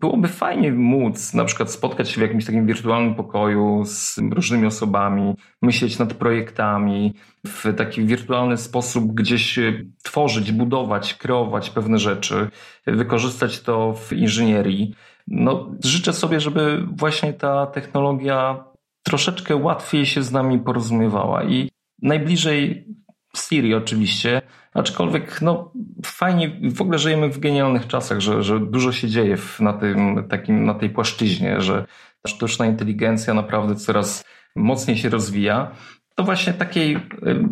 [0.00, 5.34] byłoby fajnie móc na przykład spotkać się w jakimś takim wirtualnym pokoju z różnymi osobami,
[5.62, 7.14] myśleć nad projektami,
[7.46, 12.48] w taki wirtualny sposób gdzieś e, tworzyć, budować, kreować pewne rzeczy,
[12.86, 14.94] wykorzystać to w inżynierii.
[15.28, 18.64] No, życzę sobie, żeby właśnie ta technologia
[19.02, 21.70] troszeczkę łatwiej się z nami porozumiewała i
[22.02, 22.86] najbliżej
[23.36, 24.42] Siri oczywiście,
[24.74, 25.72] aczkolwiek no
[26.04, 30.28] fajnie, w ogóle żyjemy w genialnych czasach, że, że dużo się dzieje w, na, tym,
[30.28, 31.84] takim, na tej płaszczyźnie, że
[32.26, 34.24] sztuczna inteligencja naprawdę coraz
[34.56, 35.70] mocniej się rozwija.
[36.14, 37.00] To właśnie takiej y,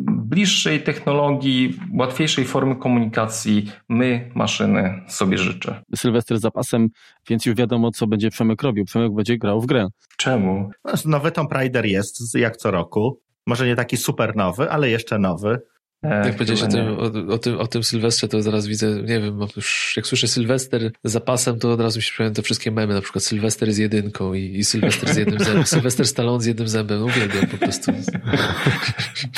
[0.09, 5.83] bliższej technologii, łatwiejszej formy komunikacji my, maszyny sobie życzę.
[5.95, 6.89] Sylwester z zapasem,
[7.29, 8.85] więc już wiadomo, co będzie Przemek robił.
[8.85, 9.89] Przemek będzie grał w grę.
[10.17, 10.71] Czemu?
[10.85, 13.21] No, Nowy Tomb Raider jest, jak co roku.
[13.47, 15.61] Może nie taki super nowy, ale jeszcze nowy.
[16.03, 19.21] E, Jak powiedziałeś o tym, o, o, tym, o tym Sylwestrze, to zaraz widzę, nie
[19.21, 22.71] wiem, już jak słyszę Sylwester z zapasem, to od razu mi się przypominają te wszystkie
[22.71, 26.47] memy, na przykład Sylwester z jedynką i, i Sylwester z jednym zębem, Sylwester Stallone z
[26.47, 27.93] jednym zębem, uwielbiam po prostu.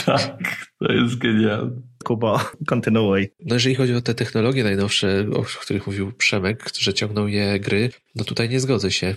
[0.06, 0.36] Tak,
[0.78, 1.70] to jest genialne.
[2.04, 3.30] Kubo, kontynuuj.
[3.40, 7.90] No jeżeli chodzi o te technologie najnowsze, o których mówił Przemek, że ciągną je gry,
[8.14, 9.16] no tutaj nie zgodzę się,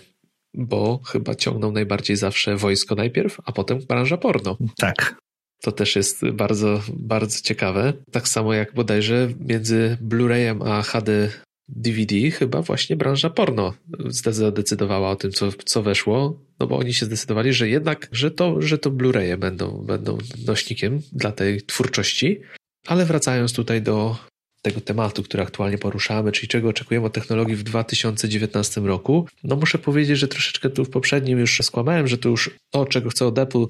[0.53, 4.57] bo chyba ciągną najbardziej zawsze wojsko najpierw, a potem branża porno.
[4.77, 5.15] Tak.
[5.61, 7.93] To też jest bardzo, bardzo ciekawe.
[8.11, 11.29] Tak samo jak bodajże między Blu-rayem a HD
[11.69, 13.73] DVD chyba właśnie branża porno
[14.09, 18.61] zadecydowała o tym, co, co weszło, no bo oni się zdecydowali, że jednak, że to,
[18.61, 22.41] że to Blu-raye będą, będą nośnikiem dla tej twórczości.
[22.87, 24.17] Ale wracając tutaj do
[24.61, 29.77] tego tematu, który aktualnie poruszamy, czyli czego oczekujemy od technologii w 2019 roku, no muszę
[29.77, 33.37] powiedzieć, że troszeczkę tu w poprzednim już skłamałem, że to już to, czego chcę od
[33.37, 33.65] Apple,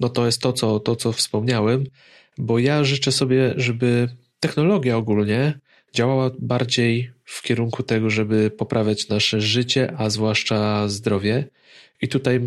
[0.00, 1.84] no to jest to, co, to, co wspomniałem,
[2.38, 4.08] bo ja życzę sobie, żeby
[4.40, 5.58] technologia ogólnie
[5.94, 11.48] działała bardziej w kierunku tego, żeby poprawiać nasze życie, a zwłaszcza zdrowie.
[12.02, 12.40] I tutaj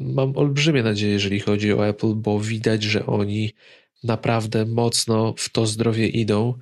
[0.00, 3.52] mam, olbrzymie nadzieję, jeżeli chodzi o Apple, bo widać, że oni
[4.04, 6.54] naprawdę mocno w to zdrowie idą.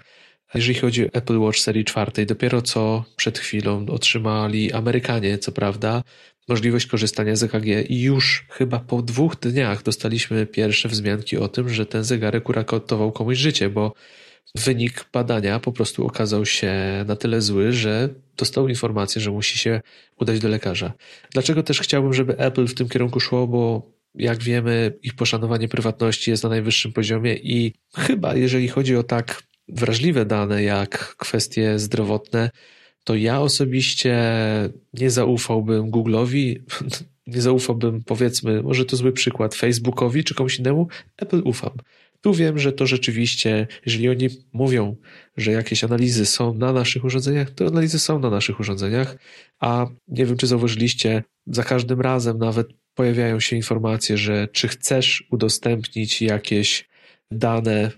[0.54, 6.02] Jeżeli chodzi o Apple Watch serii czwartej, dopiero co przed chwilą otrzymali Amerykanie, co prawda,
[6.48, 11.68] możliwość korzystania z EKG i już chyba po dwóch dniach dostaliśmy pierwsze wzmianki o tym,
[11.68, 13.94] że ten zegarek uratował komuś życie, bo
[14.54, 16.72] wynik badania po prostu okazał się
[17.06, 19.80] na tyle zły, że dostał informację, że musi się
[20.20, 20.92] udać do lekarza.
[21.32, 26.30] Dlaczego też chciałbym, żeby Apple w tym kierunku szło, bo jak wiemy, ich poszanowanie prywatności
[26.30, 32.50] jest na najwyższym poziomie i chyba jeżeli chodzi o tak wrażliwe dane, jak kwestie zdrowotne,
[33.04, 34.16] to ja osobiście
[34.94, 36.56] nie zaufałbym Google'owi,
[37.26, 41.72] nie zaufałbym, powiedzmy, może to zły przykład, Facebookowi czy komuś innemu, Apple ufam.
[42.20, 44.96] Tu wiem, że to rzeczywiście, jeżeli oni mówią,
[45.36, 49.16] że jakieś analizy są na naszych urządzeniach, to analizy są na naszych urządzeniach,
[49.60, 55.24] a nie wiem, czy zauważyliście, za każdym razem nawet pojawiają się informacje, że czy chcesz
[55.30, 56.88] udostępnić jakieś
[57.30, 57.90] dane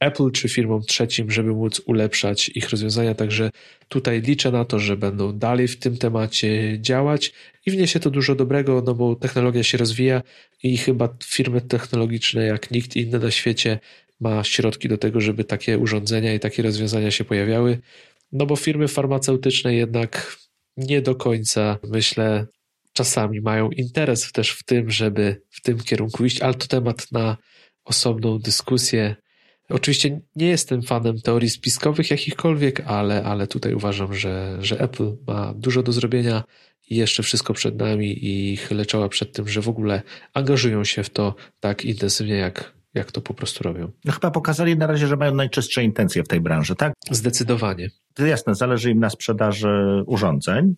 [0.00, 3.14] Apple czy firmom trzecim, żeby móc ulepszać ich rozwiązania.
[3.14, 3.50] Także
[3.88, 7.32] tutaj liczę na to, że będą dalej w tym temacie działać
[7.66, 10.22] i wniesie to dużo dobrego, no bo technologia się rozwija
[10.62, 13.78] i chyba firmy technologiczne jak nikt inny na świecie
[14.20, 17.78] ma środki do tego, żeby takie urządzenia i takie rozwiązania się pojawiały.
[18.32, 20.36] No bo firmy farmaceutyczne jednak
[20.76, 22.46] nie do końca, myślę,
[22.92, 27.36] czasami mają interes też w tym, żeby w tym kierunku iść, ale to temat na
[27.84, 29.16] osobną dyskusję.
[29.70, 35.54] Oczywiście nie jestem fanem teorii spiskowych jakichkolwiek, ale, ale tutaj uważam, że, że Apple ma
[35.54, 36.44] dużo do zrobienia
[36.90, 40.02] i jeszcze wszystko przed nami i chylę czoła przed tym, że w ogóle
[40.34, 43.92] angażują się w to tak intensywnie, jak, jak to po prostu robią.
[44.04, 46.92] No chyba pokazali na razie, że mają najczystsze intencje w tej branży, tak?
[47.10, 47.90] Zdecydowanie.
[48.14, 50.74] To jasne, zależy im na sprzedaży urządzeń,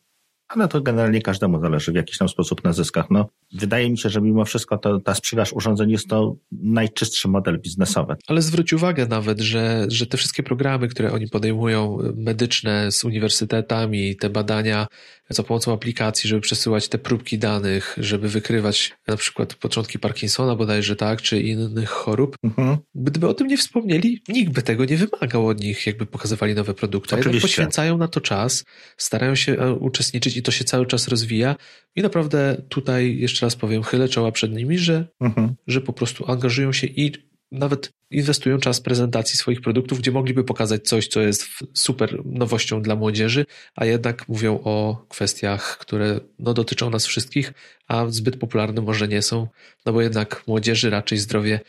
[0.51, 3.07] ale to generalnie każdemu zależy w jakiś tam sposób na zyskach.
[3.11, 7.61] No, wydaje mi się, że mimo wszystko to, ta sprzedaż urządzeń jest to najczystszy model
[7.61, 8.16] biznesowy.
[8.26, 14.16] Ale zwróć uwagę nawet, że, że te wszystkie programy, które oni podejmują, medyczne z uniwersytetami,
[14.16, 14.86] te badania
[15.30, 20.96] za pomocą aplikacji, żeby przesyłać te próbki danych, żeby wykrywać na przykład początki Parkinsona bodajże,
[20.96, 22.36] tak, czy innych chorób.
[22.44, 22.76] Mhm.
[22.94, 26.74] Gdyby o tym nie wspomnieli, nikt by tego nie wymagał od nich, jakby pokazywali nowe
[26.74, 27.14] produkty.
[27.14, 28.64] A jednak poświęcają na to czas,
[28.96, 31.56] starają się e, uczestniczyć i to się cały czas rozwija.
[31.96, 35.54] I naprawdę tutaj jeszcze raz powiem, chylę czoła przed nimi, że, mhm.
[35.66, 40.88] że po prostu angażują się i nawet inwestują czas prezentacji swoich produktów, gdzie mogliby pokazać
[40.88, 43.46] coś, co jest super nowością dla młodzieży,
[43.76, 47.53] a jednak mówią o kwestiach, które no, dotyczą nas wszystkich,
[47.88, 49.48] a zbyt popularne może nie są,
[49.86, 51.61] no bo jednak młodzieży raczej zdrowie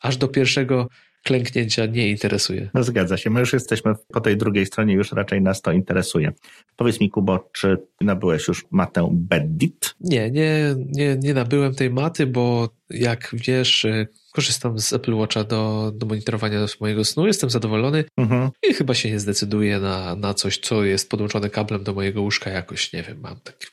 [0.00, 0.88] aż do pierwszego
[1.28, 2.70] klęknięcia nie interesuje.
[2.74, 3.30] No zgadza się.
[3.30, 6.32] My już jesteśmy po tej drugiej stronie, już raczej nas to interesuje.
[6.76, 9.94] Powiedz mi, Kubo, czy nabyłeś już matę Beddit?
[10.00, 15.44] Nie, nie, nie, nie nabyłem tej maty, bo jak wiesz, y, korzystam z Apple Watcha
[15.44, 18.50] do, do monitorowania mojego snu, jestem zadowolony mhm.
[18.70, 22.50] i chyba się nie zdecyduję na, na coś, co jest podłączone kablem do mojego łóżka
[22.50, 23.66] jakoś, nie wiem, mam taki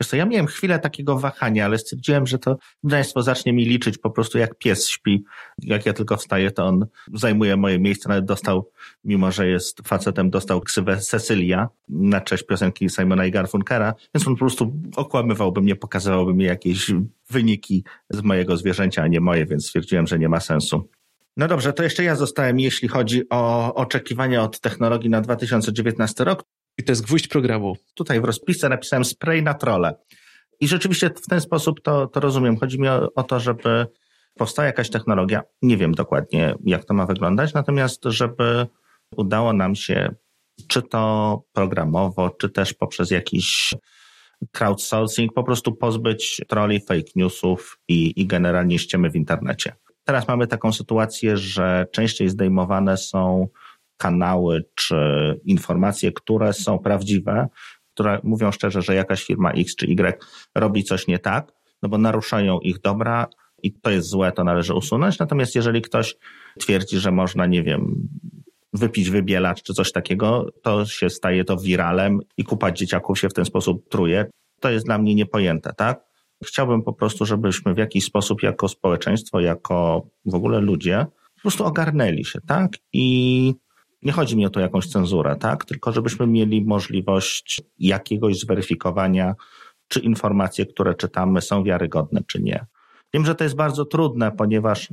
[0.00, 2.56] Wiesz co, ja miałem chwilę takiego wahania, ale stwierdziłem, że to
[2.90, 5.24] państwo zacznie mi liczyć po prostu jak pies śpi.
[5.62, 8.08] Jak ja tylko wstaję, to on zajmuje moje miejsce.
[8.08, 8.70] Nawet dostał,
[9.04, 14.34] mimo że jest facetem, dostał ksywę Cecilia na cześć piosenki Simona i Garfunkera, więc on
[14.34, 16.90] po prostu okłamywałby mnie, pokazywałby mi jakieś
[17.30, 20.88] wyniki z mojego zwierzęcia, a nie moje, więc stwierdziłem, że nie ma sensu.
[21.36, 26.44] No dobrze, to jeszcze ja zostałem, jeśli chodzi o oczekiwania od technologii na 2019 rok.
[26.78, 27.76] I to jest gwóźdź programu.
[27.94, 29.94] Tutaj w rozpisce napisałem spray na trole.
[30.60, 32.56] I rzeczywiście w ten sposób to, to rozumiem.
[32.56, 33.86] Chodzi mi o, o to, żeby
[34.34, 38.66] powstała jakaś technologia, nie wiem dokładnie jak to ma wyglądać, natomiast żeby
[39.16, 40.14] udało nam się,
[40.68, 43.74] czy to programowo, czy też poprzez jakiś
[44.52, 49.72] crowdsourcing, po prostu pozbyć troli, fake newsów i, i generalnie ściemy w internecie.
[50.04, 53.48] Teraz mamy taką sytuację, że częściej zdejmowane są
[53.98, 54.96] kanały czy
[55.44, 57.48] informacje, które są prawdziwe,
[57.94, 60.18] które mówią szczerze, że jakaś firma X czy Y
[60.54, 63.26] robi coś nie tak, no bo naruszają ich dobra
[63.62, 65.18] i to jest złe, to należy usunąć.
[65.18, 66.16] Natomiast jeżeli ktoś
[66.58, 68.08] twierdzi, że można, nie wiem,
[68.72, 73.34] wypić wybielacz czy coś takiego, to się staje to wiralem i kupa dzieciaków się w
[73.34, 74.30] ten sposób truje.
[74.60, 76.00] To jest dla mnie niepojęte, tak?
[76.44, 81.64] Chciałbym po prostu, żebyśmy w jakiś sposób jako społeczeństwo, jako w ogóle ludzie po prostu
[81.64, 82.70] ogarnęli się, tak?
[82.92, 83.54] I
[84.02, 85.64] nie chodzi mi o to jakąś cenzurę, tak?
[85.64, 89.34] Tylko żebyśmy mieli możliwość jakiegoś zweryfikowania,
[89.88, 92.66] czy informacje, które czytamy, są wiarygodne, czy nie.
[93.14, 94.88] Wiem, że to jest bardzo trudne, ponieważ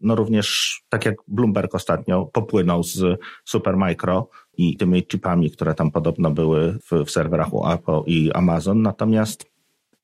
[0.00, 6.30] no również, tak jak Bloomberg ostatnio popłynął z Supermicro i tymi chipami, które tam podobno
[6.30, 9.50] były w, w serwerach u Apple i Amazon, natomiast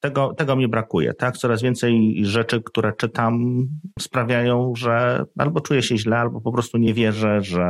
[0.01, 1.37] tego, tego mi brakuje, tak?
[1.37, 3.67] Coraz więcej rzeczy, które czytam,
[4.01, 7.69] sprawiają, że albo czuję się źle, albo po prostu nie wierzę, że,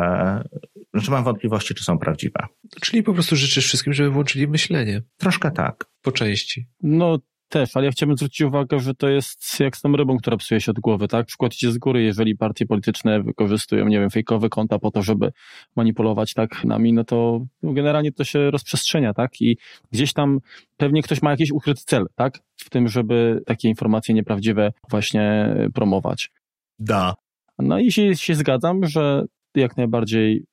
[0.95, 2.47] że mam wątpliwości, czy są prawdziwe.
[2.81, 5.03] Czyli po prostu życzysz wszystkim, żeby włączyli myślenie.
[5.17, 5.85] Troszkę tak.
[6.03, 6.69] Po części.
[6.83, 7.19] No
[7.49, 10.61] też, ale ja chciałbym zwrócić uwagę, że to jest jak z tą rybą, która psuje
[10.61, 11.27] się od głowy, tak?
[11.27, 15.33] Przykład idzie z góry, jeżeli partie polityczne wykorzystują, nie wiem, fejkowe konta po to, żeby
[15.77, 19.41] manipulować tak nami, no to generalnie to się rozprzestrzenia, tak?
[19.41, 19.59] I
[19.93, 20.39] gdzieś tam
[20.77, 22.39] pewnie ktoś ma jakiś ukryty cel, tak?
[22.57, 26.31] W tym, żeby takie informacje nieprawdziwe właśnie promować.
[26.79, 27.15] Da.
[27.59, 29.25] No i się, się zgadzam, że
[29.55, 30.45] jak najbardziej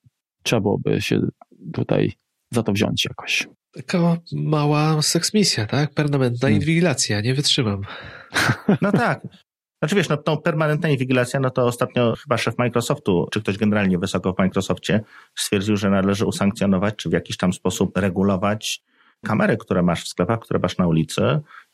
[0.44, 1.20] trzeba byłoby się
[1.74, 2.12] tutaj
[2.52, 3.48] za to wziąć jakoś.
[3.76, 5.94] Taka mała seksmisja, tak?
[5.94, 6.62] Permanentna Hmm.
[6.62, 7.82] inwigilacja, nie wytrzymam.
[8.82, 9.22] No tak.
[9.82, 14.00] Znaczy wiesz, no tą permanentna inwigilacja, no to ostatnio chyba szef Microsoftu, czy ktoś generalnie
[14.00, 15.02] wysoko w Microsoftie
[15.36, 18.82] stwierdził, że należy usankcjonować, czy w jakiś tam sposób regulować
[19.26, 21.22] kamery, które masz w sklepach, które masz na ulicy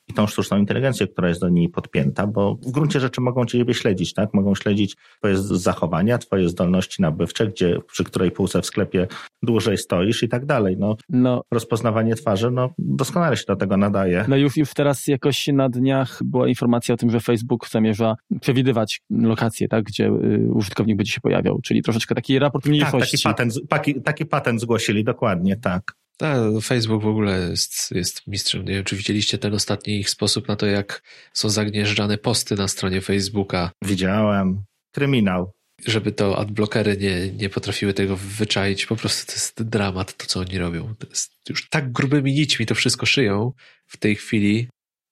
[0.09, 3.73] i tą sztuczną inteligencję, która jest do niej podpięta, bo w gruncie rzeczy mogą ciebie
[3.73, 4.33] śledzić, tak?
[4.33, 9.07] Mogą śledzić twoje zachowania, twoje zdolności nabywcze, gdzie, przy której półce w sklepie
[9.43, 10.75] dłużej stoisz i tak dalej.
[10.79, 14.25] No, No, rozpoznawanie twarzy, no doskonale się do tego nadaje.
[14.27, 19.01] no już, już teraz jakoś na dniach była informacja o tym, że Facebook zamierza przewidywać
[19.09, 23.17] lokacje, tak, gdzie y, użytkownik będzie się pojawiał, czyli troszeczkę taki raport Tak, mniejszości.
[23.17, 25.98] taki patent, taki, taki patent zgłosili, dokładnie, tak.
[26.19, 28.65] Tak, no Facebook w ogóle jest, jest mistrzem.
[28.65, 31.01] Nie wiem, czy widzieliście ten ostatni ich sposób na to, jak
[31.33, 34.63] są zagnieżdżane posty na stronie Facebooka, Widziałem.
[34.95, 35.51] Kryminał.
[35.85, 38.85] żeby to adblockery nie, nie potrafiły tego wyczaić.
[38.85, 40.95] Po prostu to jest dramat, to co oni robią.
[40.99, 43.51] To jest już tak grubymi nićmi to wszystko szyją
[43.87, 44.67] w tej chwili,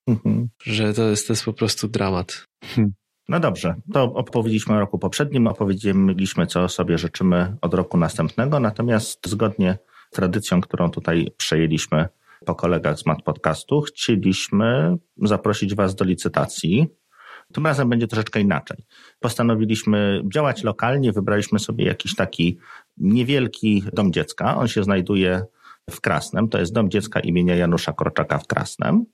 [0.07, 0.49] Mhm.
[0.63, 2.45] że to jest, to jest po prostu dramat.
[3.29, 9.27] No dobrze, to opowiedzieliśmy o roku poprzednim, opowiedzieliśmy, co sobie życzymy od roku następnego, natomiast
[9.29, 9.77] zgodnie
[10.11, 12.07] tradycją, którą tutaj przejęliśmy
[12.45, 16.87] po kolegach z Mat Podcastu, chcieliśmy zaprosić Was do licytacji.
[17.53, 18.77] Tym razem będzie troszeczkę inaczej.
[19.19, 22.57] Postanowiliśmy działać lokalnie, wybraliśmy sobie jakiś taki
[22.97, 24.57] niewielki dom dziecka.
[24.57, 25.45] On się znajduje
[25.89, 26.49] w Krasnem.
[26.49, 29.05] To jest dom dziecka imienia Janusza Korczaka w Krasnem.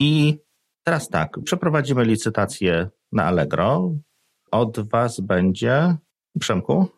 [0.00, 0.38] I
[0.84, 3.92] teraz tak, przeprowadzimy licytację na Allegro.
[4.50, 5.96] Od Was będzie,
[6.40, 6.88] Przemku,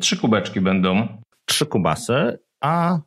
[0.00, 1.08] Trzy kubeczki będą.
[1.44, 3.00] trzy kubasy, a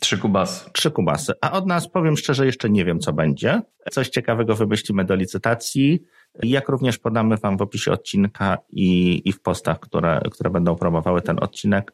[0.00, 0.70] Trzy kubasy.
[0.72, 1.32] trzy kubasy.
[1.40, 3.62] A od nas, powiem szczerze, jeszcze nie wiem, co będzie.
[3.90, 6.02] Coś ciekawego wymyślimy do licytacji.
[6.42, 11.22] Jak również podamy Wam w opisie odcinka i, i w postach, które, które będą promowały
[11.22, 11.92] ten odcinek,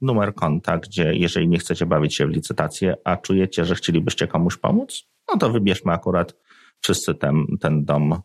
[0.00, 4.56] numer konta, gdzie jeżeli nie chcecie bawić się w licytację, a czujecie, że chcielibyście komuś
[4.56, 6.34] pomóc, no to wybierzmy akurat
[6.80, 8.22] wszyscy ten, ten dom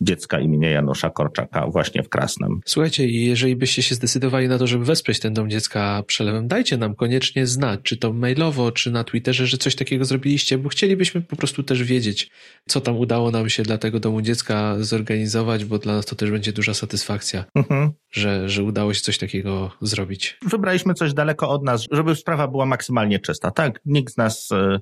[0.00, 2.60] dziecka imienia Janusza Korczaka właśnie w Krasnem.
[2.66, 6.94] Słuchajcie, jeżeli byście się zdecydowali na to, żeby wesprzeć ten dom dziecka przelewem, dajcie nam
[6.94, 11.36] koniecznie znać, czy to mailowo, czy na Twitterze, że coś takiego zrobiliście, bo chcielibyśmy po
[11.36, 12.30] prostu też wiedzieć,
[12.68, 16.30] co tam udało nam się dla tego domu dziecka zorganizować, bo dla nas to też
[16.30, 17.90] będzie duża satysfakcja, Mhm.
[18.10, 20.38] że, że udało się coś takiego zrobić.
[20.46, 23.50] wybraliśmy coś daleko od nas, żeby sprawa była maksymalnie czysta.
[23.50, 24.80] Tak, nikt z nas y,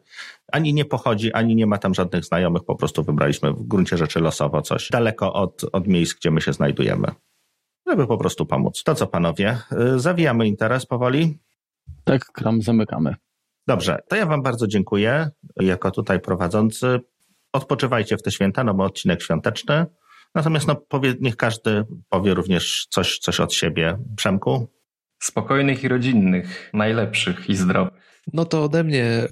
[0.52, 4.20] ani nie pochodzi, ani nie ma tam żadnych znajomych, po prostu wybraliśmy w gruncie rzeczy
[4.20, 7.08] losowo coś daleko od, od miejsc, gdzie my się znajdujemy.
[7.86, 8.82] Żeby po prostu pomóc.
[8.82, 9.58] To co, panowie,
[9.94, 11.38] y, zawijamy interes powoli?
[12.04, 13.14] Tak, kram zamykamy.
[13.66, 15.30] Dobrze, to ja wam bardzo dziękuję
[15.60, 17.00] jako tutaj prowadzący.
[17.52, 19.86] Odpoczywajcie w te święta, no bo odcinek świąteczny.
[20.34, 23.98] Natomiast no, powie, niech każdy powie również coś, coś od siebie.
[24.16, 24.68] Przemku?
[25.22, 28.22] Spokojnych i rodzinnych, najlepszych i zdrowych.
[28.32, 29.28] No to ode mnie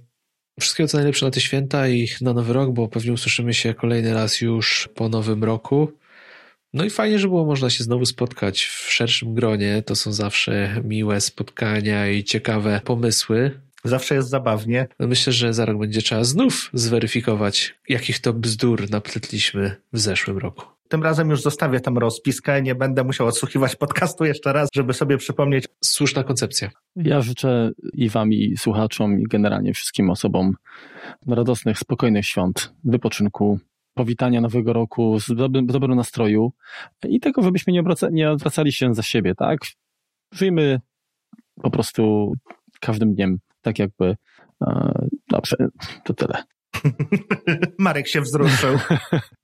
[0.61, 4.15] wszystkiego co najlepsze na te święta i na nowy rok, bo pewnie usłyszymy się kolejny
[4.15, 5.93] raz już po nowym roku.
[6.73, 9.83] No i fajnie, że było można się znowu spotkać w szerszym gronie.
[9.87, 13.61] To są zawsze miłe spotkania i ciekawe pomysły.
[13.85, 14.89] Zawsze jest zabawnie.
[14.99, 20.39] No myślę, że za rok będzie trzeba znów zweryfikować, jakich to bzdur napletliśmy w zeszłym
[20.39, 20.80] roku.
[20.91, 25.17] Tym razem już zostawię tam rozpiskę, nie będę musiał odsłuchiwać podcastu jeszcze raz, żeby sobie
[25.17, 25.65] przypomnieć.
[25.85, 26.71] Słuszna koncepcja.
[26.97, 30.55] Ja życzę i wam, i słuchaczom, i generalnie wszystkim osobom
[31.27, 33.59] radosnych, spokojnych świąt, wypoczynku,
[33.95, 36.53] powitania nowego roku, z dobrym, dobrym nastroju
[37.09, 39.59] i tego, żebyśmy nie, obraca, nie odwracali się za siebie, tak?
[40.35, 40.81] Żyjmy
[41.63, 42.33] po prostu
[42.81, 44.17] każdym dniem, tak jakby.
[44.63, 44.93] E,
[45.29, 45.57] dobrze,
[46.05, 46.43] to tyle.
[47.79, 48.79] Marek się wzruszył.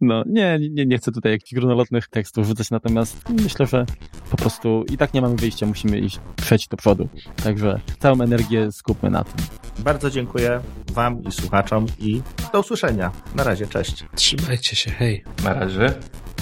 [0.00, 3.86] No, nie, nie, nie chcę tutaj jakichś grunolotnych tekstów rzucać, natomiast myślę, że
[4.30, 7.08] po prostu i tak nie mamy wyjścia, musimy iść przejść do przodu.
[7.44, 9.44] Także całą energię skupmy na tym.
[9.78, 10.60] Bardzo dziękuję
[10.92, 12.22] Wam i słuchaczom i
[12.52, 13.12] do usłyszenia.
[13.34, 14.04] Na razie, cześć.
[14.14, 15.24] Trzymajcie się, hej.
[15.44, 15.94] Na razie.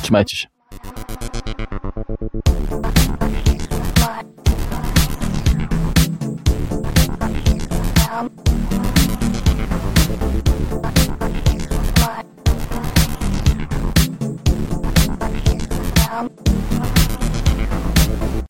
[0.02, 0.48] Trzymajcie się.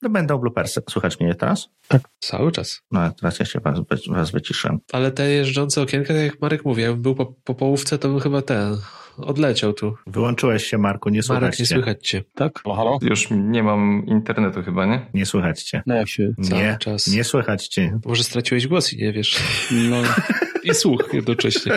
[0.03, 0.83] No, Będą bloopersy.
[0.91, 1.69] Słychać mnie teraz?
[2.21, 2.81] Cały czas.
[2.91, 4.79] No, teraz ja się was, was wyciszę.
[4.93, 8.21] Ale te jeżdżące okienka, tak jak Marek mówi, jakbym był po, po połówce, to bym
[8.21, 8.77] chyba ten
[9.17, 9.95] odleciał tu.
[10.07, 12.23] Wyłączyłeś się, Marku, nie słychać Marek, nie słychać cię.
[12.35, 12.61] Tak?
[12.65, 12.99] Halo, halo?
[13.03, 15.07] Już nie mam internetu chyba, nie?
[15.15, 15.83] Nie słychać cię.
[15.87, 16.33] No jak się...
[16.43, 17.07] Cały Nie, czas.
[17.07, 17.99] nie słychać cię.
[18.07, 19.39] Może straciłeś głos i nie wiesz.
[19.91, 19.97] No,
[20.65, 21.73] I słuch jednocześnie.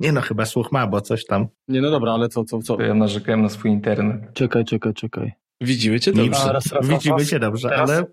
[0.00, 1.46] Nie no, chyba słuch ma, bo coś tam.
[1.68, 2.76] nie, no dobra, ale co, co, co?
[2.76, 4.20] To ja narzekałem na swój internet.
[4.34, 5.32] Czekaj, czekaj, czekaj.
[5.60, 6.40] Widzimy cię dobrze.
[6.40, 7.28] A, raz, raz, Widzimy raz.
[7.28, 7.90] cię dobrze, Teraz?
[7.90, 8.04] ale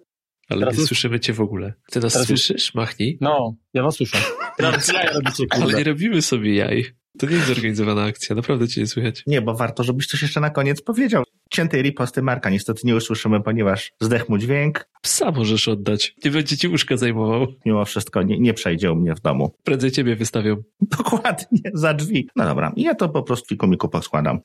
[0.49, 1.73] ale Teraz nie słyszymy cię w ogóle.
[1.91, 3.17] Ty nas słyszysz, machnij?
[3.21, 4.17] No, ja was słyszę.
[4.57, 5.77] Teraz ja robicie, Ale kurde.
[5.77, 6.85] nie robimy sobie jaj.
[7.19, 9.23] To nie jest zorganizowana akcja, naprawdę cię nie słychać.
[9.27, 11.23] Nie, bo warto, żebyś coś jeszcze na koniec powiedział.
[11.51, 14.89] Ciętej riposty Marka niestety nie usłyszymy, ponieważ zdechł mu dźwięk.
[15.01, 16.15] Psa możesz oddać.
[16.25, 17.47] Nie będzie ci łóżka zajmował.
[17.65, 19.55] Mimo wszystko nie, nie przejdzie u mnie w domu.
[19.63, 20.55] Prędzej ciebie wystawią.
[20.97, 22.29] Dokładnie, za drzwi.
[22.35, 24.39] No dobra, i ja to po prostu fikumiku poskładam.